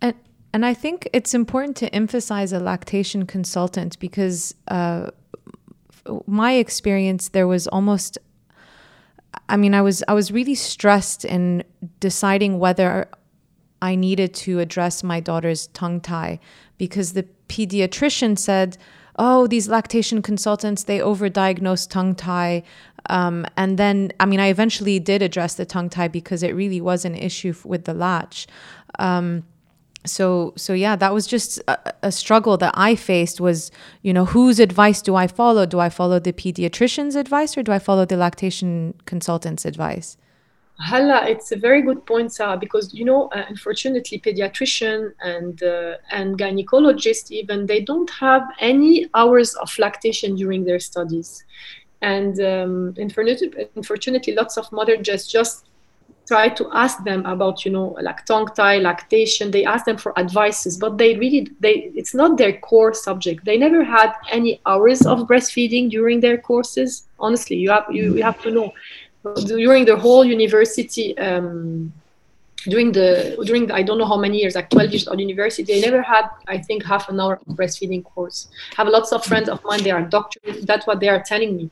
[0.01, 0.15] And
[0.53, 5.11] and I think it's important to emphasize a lactation consultant because uh,
[6.27, 8.17] my experience there was almost
[9.47, 11.63] I mean, I was I was really stressed in
[11.99, 13.07] deciding whether
[13.81, 16.39] I needed to address my daughter's tongue tie
[16.77, 18.77] because the pediatrician said,
[19.17, 22.63] "Oh, these lactation consultants they overdiagnose tongue tie."
[23.09, 26.81] Um, and then, I mean, I eventually did address the tongue tie because it really
[26.81, 28.47] was an issue with the latch.
[28.99, 29.43] Um,
[30.05, 33.69] so so yeah that was just a, a, struggle that i faced was
[34.01, 37.71] you know whose advice do i follow do i follow the pediatrician's advice or do
[37.71, 40.15] i follow the lactation consultant's advice
[40.81, 45.97] Hala, it's a very good point, Sarah, because you know, uh, unfortunately, pediatrician and uh,
[46.11, 51.43] and gynecologist even they don't have any hours of lactation during their studies,
[52.01, 55.65] and um, unfortunately, unfortunately, lots of mothers just just
[56.29, 59.51] try to ask them about you know like tongue tie lactation.
[59.51, 63.43] They ask them for advices but they really they it's not their core subject.
[63.43, 67.07] They never had any hours of breastfeeding during their courses.
[67.19, 68.71] Honestly you have you, you have to know
[69.45, 71.91] during the whole university um,
[72.67, 75.63] during the during the, I don't know how many years, like 12 years of university,
[75.63, 78.49] they never had I think half an hour of breastfeeding course.
[78.77, 80.65] I have lots of friends of mine, they are doctors.
[80.65, 81.69] That's what they are telling me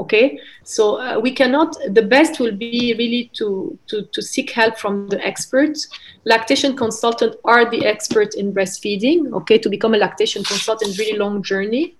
[0.00, 4.78] okay so uh, we cannot the best will be really to, to to seek help
[4.78, 5.88] from the experts
[6.24, 11.42] lactation consultant are the experts in breastfeeding okay to become a lactation consultant really long
[11.42, 11.94] journey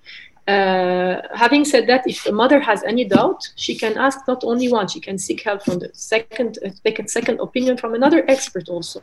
[0.50, 4.68] uh, having said that if a mother has any doubt she can ask not only
[4.78, 6.70] one she can seek help from the second uh,
[7.18, 9.00] second opinion from another expert also.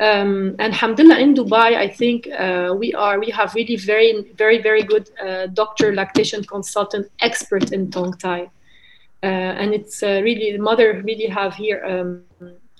[0.00, 4.10] Um, and alhamdulillah in dubai i think uh, we are we have really very
[4.42, 8.46] very very good uh, doctor lactation consultant expert in tongue tie
[9.22, 12.24] uh, and it's really the mother really have here um,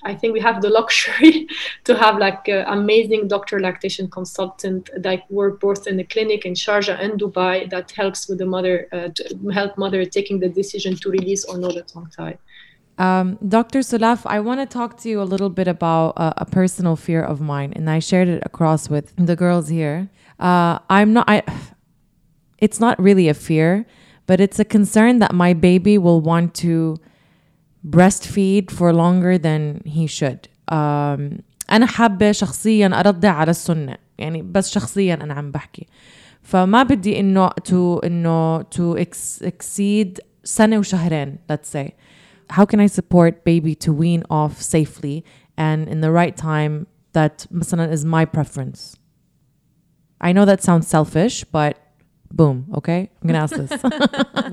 [0.03, 1.47] i think we have the luxury
[1.85, 6.55] to have like uh, amazing doctor lactation consultant that work both in the clinic in
[6.55, 10.97] sharjah and dubai that helps with the mother uh, to help mother taking the decision
[10.97, 12.37] to release or not the tongue tie
[12.97, 13.81] um, Dr.
[13.81, 17.25] Sulaf, I want to talk to you a little bit about uh, a personal fear
[17.25, 20.09] of mine, and I shared it across with the girls here.
[20.39, 21.25] Uh, I'm not.
[21.29, 21.43] I.
[22.59, 23.85] It's not really a fear,
[24.27, 26.99] but it's a concern that my baby will want to
[27.84, 30.48] breastfeed for longer than he should.
[30.72, 35.88] Um, أنا حابة شخصيا أرضع على السنة يعني بس شخصيا أنا عم بحكي
[36.42, 38.96] فما بدي إنه to إنه to
[39.44, 41.96] exceed سنة وشهرين let's say
[42.50, 45.24] how can I support baby to wean off safely
[45.58, 48.96] and in the right time that مثلا is my preference?
[50.22, 51.78] I know that sounds selfish, but
[52.35, 53.09] boom, okay?
[53.23, 53.73] I'm gonna ask this.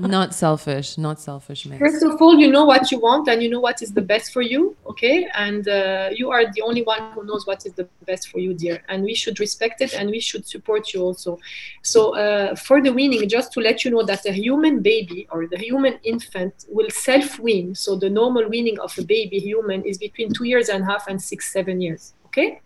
[0.00, 1.78] not selfish, not selfish, Mais.
[1.78, 4.32] First of all, you know what you want and you know what is the best
[4.32, 5.28] for you, okay?
[5.34, 8.54] And uh, you are the only one who knows what is the best for you,
[8.54, 8.82] dear.
[8.88, 11.38] And we should respect it and we should support you also.
[11.82, 15.46] So, uh, for the weaning, just to let you know that the human baby or
[15.46, 17.74] the human infant will self wean.
[17.74, 21.08] So, the normal weaning of a baby human is between two years and a half
[21.08, 22.60] and six, seven years, okay?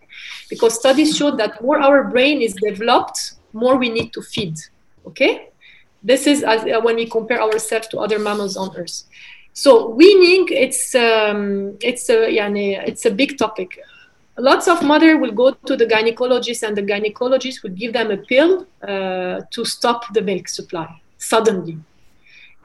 [0.51, 4.57] Because studies show that more our brain is developed, more we need to feed
[5.07, 5.49] Okay,
[6.03, 9.05] this is as, uh, when we compare ourselves to other mammals on Earth.
[9.53, 13.81] So weaning, it's um, it's a yani, it's a big topic.
[14.39, 18.19] Lots of mother will go to the gynecologist, and the gynecologist will give them a
[18.19, 21.79] pill uh, to stop the milk supply suddenly.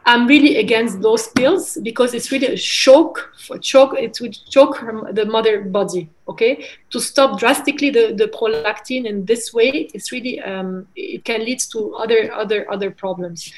[0.06, 4.78] I'm really against those pills because it's really a shock for choke it would choke
[4.78, 6.66] her, the mother body okay?
[6.92, 11.60] To stop drastically the, the prolactin in this way it's really um, it can lead
[11.72, 13.54] to other other other problems.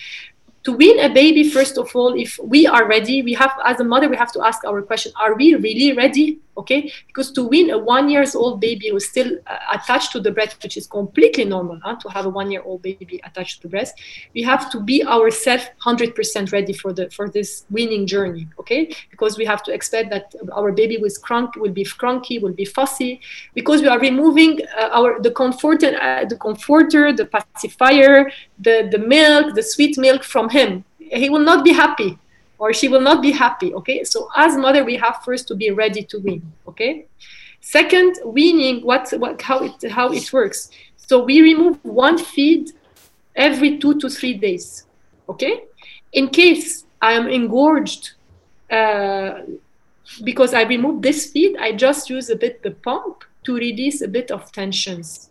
[0.66, 3.84] To wean a baby first of all if we are ready we have as a
[3.84, 6.92] mother we have to ask our question are we really ready okay?
[7.08, 10.62] Because to win a one years old baby who's still uh, attached to the breast
[10.64, 11.96] which is completely normal huh?
[11.96, 14.00] to have a one year old baby attached to the breast
[14.34, 18.94] we have to be ourselves 100% ready for the for this winning journey okay?
[19.10, 22.66] Because we have to expect that our baby will crunk will be crunky will be
[22.66, 23.22] fussy
[23.54, 28.98] because we are removing uh, our the comforter uh, the comforter the pacifier the the
[28.98, 30.84] milk the sweet milk from him.
[31.00, 32.18] He will not be happy
[32.64, 34.06] or she will not be happy okay?
[34.06, 37.08] So as mother we have first to be ready to win okay?
[37.60, 40.72] Second weaning what, what how it how it works.
[40.96, 42.72] So we remove one feed
[43.36, 44.86] every two to three days
[45.28, 45.66] okay?
[46.14, 48.04] In case i am engorged
[48.72, 49.32] uh,
[50.24, 54.08] because i remove this feed i just use a bit the pump to release a
[54.08, 55.30] bit of tensions.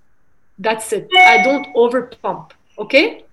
[0.59, 1.09] That's it.
[1.16, 3.24] I don't over pump okay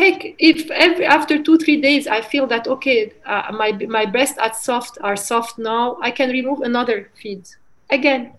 [0.00, 4.38] Heck, if every, after two three days I feel that okay, uh, my my breasts
[4.38, 7.42] are soft are soft now, I can remove another feed
[7.90, 8.32] again.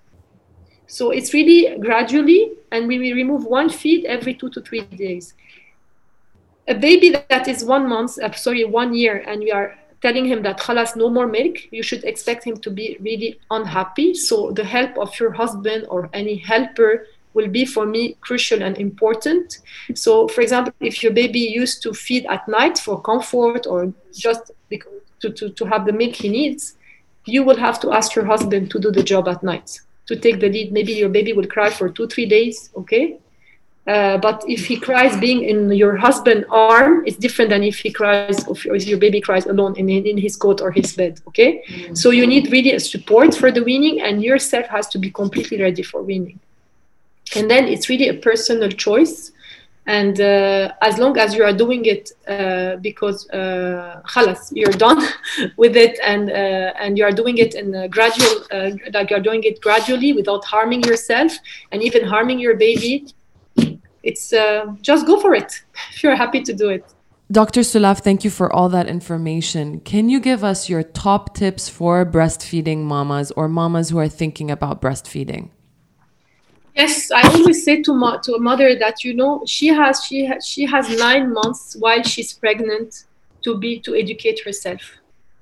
[0.88, 5.36] So it's really gradually, and we will remove one feed every two to three days.
[6.68, 10.41] A baby that is one month, uh, sorry, one year, and we are telling him
[10.41, 14.64] that khalas no more milk you should expect him to be really unhappy so the
[14.64, 19.60] help of your husband or any helper will be for me crucial and important
[19.94, 24.52] so for example if your baby used to feed at night for comfort or just
[25.20, 26.76] to, to, to have the milk he needs
[27.26, 30.40] you will have to ask your husband to do the job at night to take
[30.40, 33.18] the lead maybe your baby will cry for two three days okay
[33.88, 37.92] uh, but if he cries being in your husband's arm, it's different than if he
[37.92, 41.20] cries, if, if your baby cries alone in, in his coat or his bed.
[41.28, 41.96] Okay, mm-hmm.
[41.96, 45.60] so you need really a support for the weaning, and yourself has to be completely
[45.60, 46.40] ready for weaning.
[47.36, 49.32] And then it's really a personal choice,
[49.88, 54.02] and uh, as long as you are doing it uh, because uh,
[54.52, 55.02] you're done
[55.58, 59.26] with it, and uh, and you are doing it in a gradual, uh, like you're
[59.30, 61.32] doing it gradually without harming yourself
[61.72, 63.06] and even harming your baby
[64.04, 65.62] it's uh, just go for it
[65.94, 66.86] if you're happy to do it.
[67.32, 67.62] Dr.
[67.62, 69.80] Sulaf, thank you for all that information.
[69.80, 74.52] Can you give us your top tips for breastfeeding mamas or mamas who are thinking
[74.52, 75.50] about breastfeeding?
[76.76, 80.39] Yes, I always say to, to a mother that you know she has she ha-
[80.43, 83.05] she has nine months while she's pregnant
[83.43, 84.82] to be to educate herself.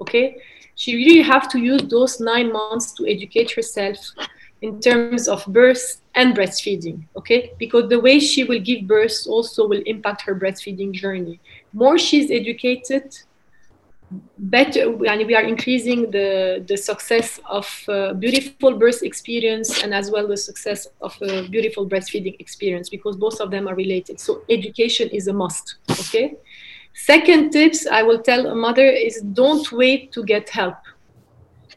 [0.01, 0.38] Okay,
[0.75, 3.97] she really have to use those nine months to educate herself
[4.61, 7.51] in terms of birth and breastfeeding, okay?
[7.57, 11.39] Because the way she will give birth also will impact her breastfeeding journey.
[11.73, 13.17] More she's educated,
[14.38, 20.10] better, and we are increasing the, the success of uh, beautiful birth experience and as
[20.12, 24.20] well the success of a beautiful breastfeeding experience because both of them are related.
[24.20, 26.36] So education is a must, okay?
[26.93, 30.76] Second tips I will tell a mother is don't wait to get help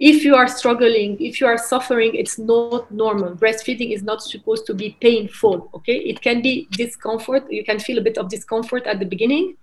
[0.00, 4.66] if you are struggling if you are suffering it's not normal breastfeeding is not supposed
[4.66, 8.84] to be painful okay it can be discomfort you can feel a bit of discomfort
[8.86, 9.56] at the beginning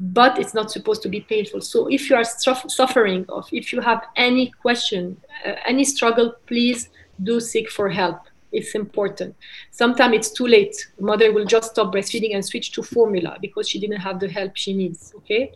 [0.00, 1.60] but it's not supposed to be painful.
[1.60, 6.88] So if you are suffering or if you have any question uh, any struggle please
[7.22, 8.20] do seek for help.
[8.52, 9.36] It's important.
[9.70, 10.74] Sometimes it's too late.
[10.98, 14.56] Mother will just stop breastfeeding and switch to formula because she didn't have the help
[14.56, 15.52] she needs okay?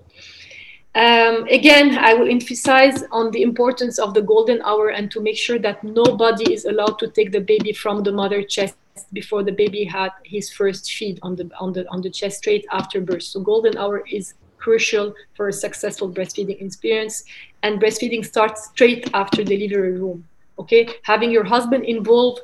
[0.94, 5.36] Um, again, I will emphasize on the importance of the golden hour and to make
[5.36, 8.76] sure that nobody is allowed to take the baby from the mother chest
[9.12, 12.66] before the baby had his first feed on the on the on the chest straight
[12.70, 13.22] after birth.
[13.22, 17.24] So golden hour is crucial for a successful breastfeeding experience,
[17.62, 20.26] and breastfeeding starts straight after delivery room.
[20.58, 22.40] Okay, having your husband involved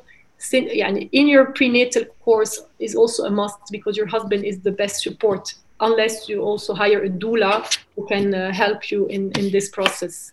[0.51, 5.53] in your prenatal course is also a must because your husband is the best support
[5.81, 10.31] unless you also hire a doula who can uh, help you in, in this process.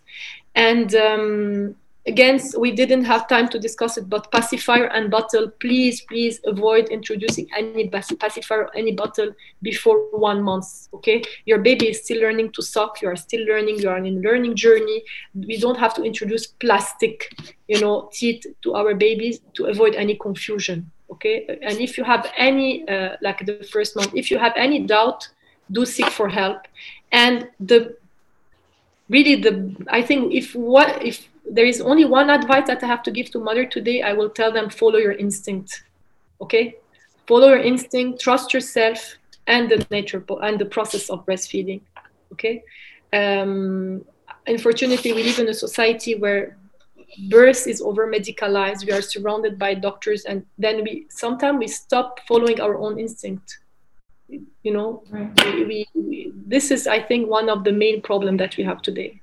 [0.55, 6.01] And um, again, we didn't have time to discuss it, but pacifier and bottle, please,
[6.01, 9.31] please avoid introducing any pacifier or any bottle
[9.61, 10.89] before one month.
[10.93, 13.01] Okay, your baby is still learning to suck.
[13.01, 13.79] You are still learning.
[13.79, 15.03] You are in learning journey.
[15.33, 17.33] We don't have to introduce plastic,
[17.67, 20.91] you know, teeth to our babies to avoid any confusion.
[21.11, 24.85] Okay, and if you have any, uh, like the first month, if you have any
[24.85, 25.27] doubt,
[25.71, 26.67] do seek for help
[27.11, 27.95] and the
[29.09, 33.03] really the i think if what if there is only one advice that i have
[33.03, 34.01] to give to mother today.
[34.01, 35.83] I will tell them follow your instinct
[36.41, 36.75] okay?
[37.27, 41.81] Follow your instinct trust yourself and the nature and the process of breastfeeding
[42.33, 42.63] okay?
[43.13, 44.05] Um,
[44.47, 46.57] unfortunately we live in a society where
[47.29, 52.19] birth is over medicalized we are surrounded by doctors and then we sometimes we stop
[52.27, 53.59] following our own instinct.
[54.61, 55.03] You know?
[55.09, 55.35] Right.
[55.67, 59.19] we, we, this is i think one of the main problem that we have today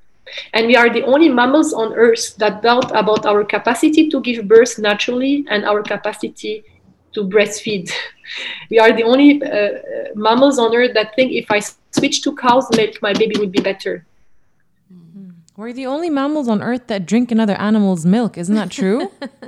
[0.53, 4.49] and we are the only mammals on earth that doubt about our capacity to give
[4.49, 6.65] birth naturally and our capacity
[7.13, 7.91] to breastfeed.
[8.71, 11.61] We are the only uh, mammals on earth that think if i
[11.97, 14.05] switch to cow's milk my baby would be better
[15.58, 18.38] we're the only mammals on earth that drink another animal's milk.
[18.38, 19.08] Isn't that true?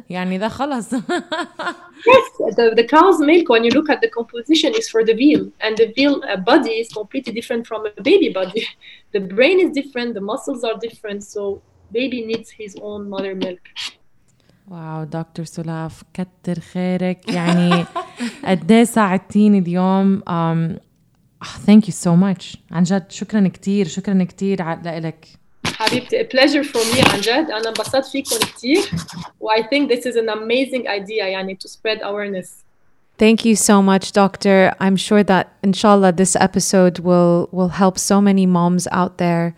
[0.09, 0.93] يعني ده خلاص.
[0.93, 2.25] yes,
[2.55, 5.51] the, the cow's milk, when you look at the composition, is for the veal.
[5.61, 8.67] And the veal uh, body is completely different from a baby body.
[9.13, 11.23] The brain is different, the muscles are different.
[11.23, 13.63] So baby needs his own mother milk.
[14.67, 17.85] واو دكتور سلاف كتر خيرك يعني
[18.45, 20.79] قد ايه ساعدتيني اليوم um,
[21.45, 25.27] thank you so much عن جد شكرا كثير شكرا كثير لك
[25.77, 28.79] حبيبتي a pleasure for me عن جد انا انبسطت فيكم كثير
[29.39, 32.63] و I think this is an amazing idea يعني to spread awareness
[33.19, 34.73] Thank you so much, Doctor.
[34.79, 39.53] I'm sure that, inshallah, this episode will will help so many moms out there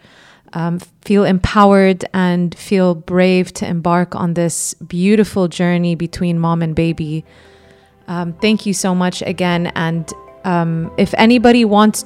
[0.55, 6.73] um, feel empowered and feel brave to embark on this beautiful journey between mom and
[6.73, 7.25] baby.
[8.07, 9.67] Um, thank you so much again.
[9.75, 10.11] And
[10.45, 12.05] um, if anybody wants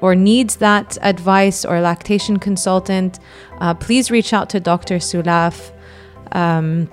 [0.00, 3.18] or needs that advice or lactation consultant,
[3.60, 4.96] uh, please reach out to Dr.
[4.96, 5.72] Sulaf.
[6.32, 6.90] Um,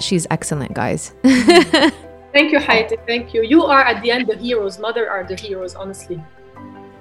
[0.00, 1.12] she's excellent, guys.
[1.22, 2.96] Thank you, Hayati.
[3.06, 3.42] Thank you.
[3.42, 4.78] You are at the end the heroes.
[4.78, 6.22] Mother are the heroes, honestly.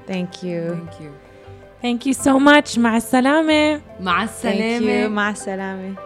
[0.06, 0.69] Thank you.
[0.69, 1.14] Thank you.
[1.81, 2.77] Thank you so much.
[2.77, 3.81] مع السلامة.
[3.99, 4.45] مع Thank you.
[4.45, 5.07] السلامة.
[5.07, 6.05] مع السلامة.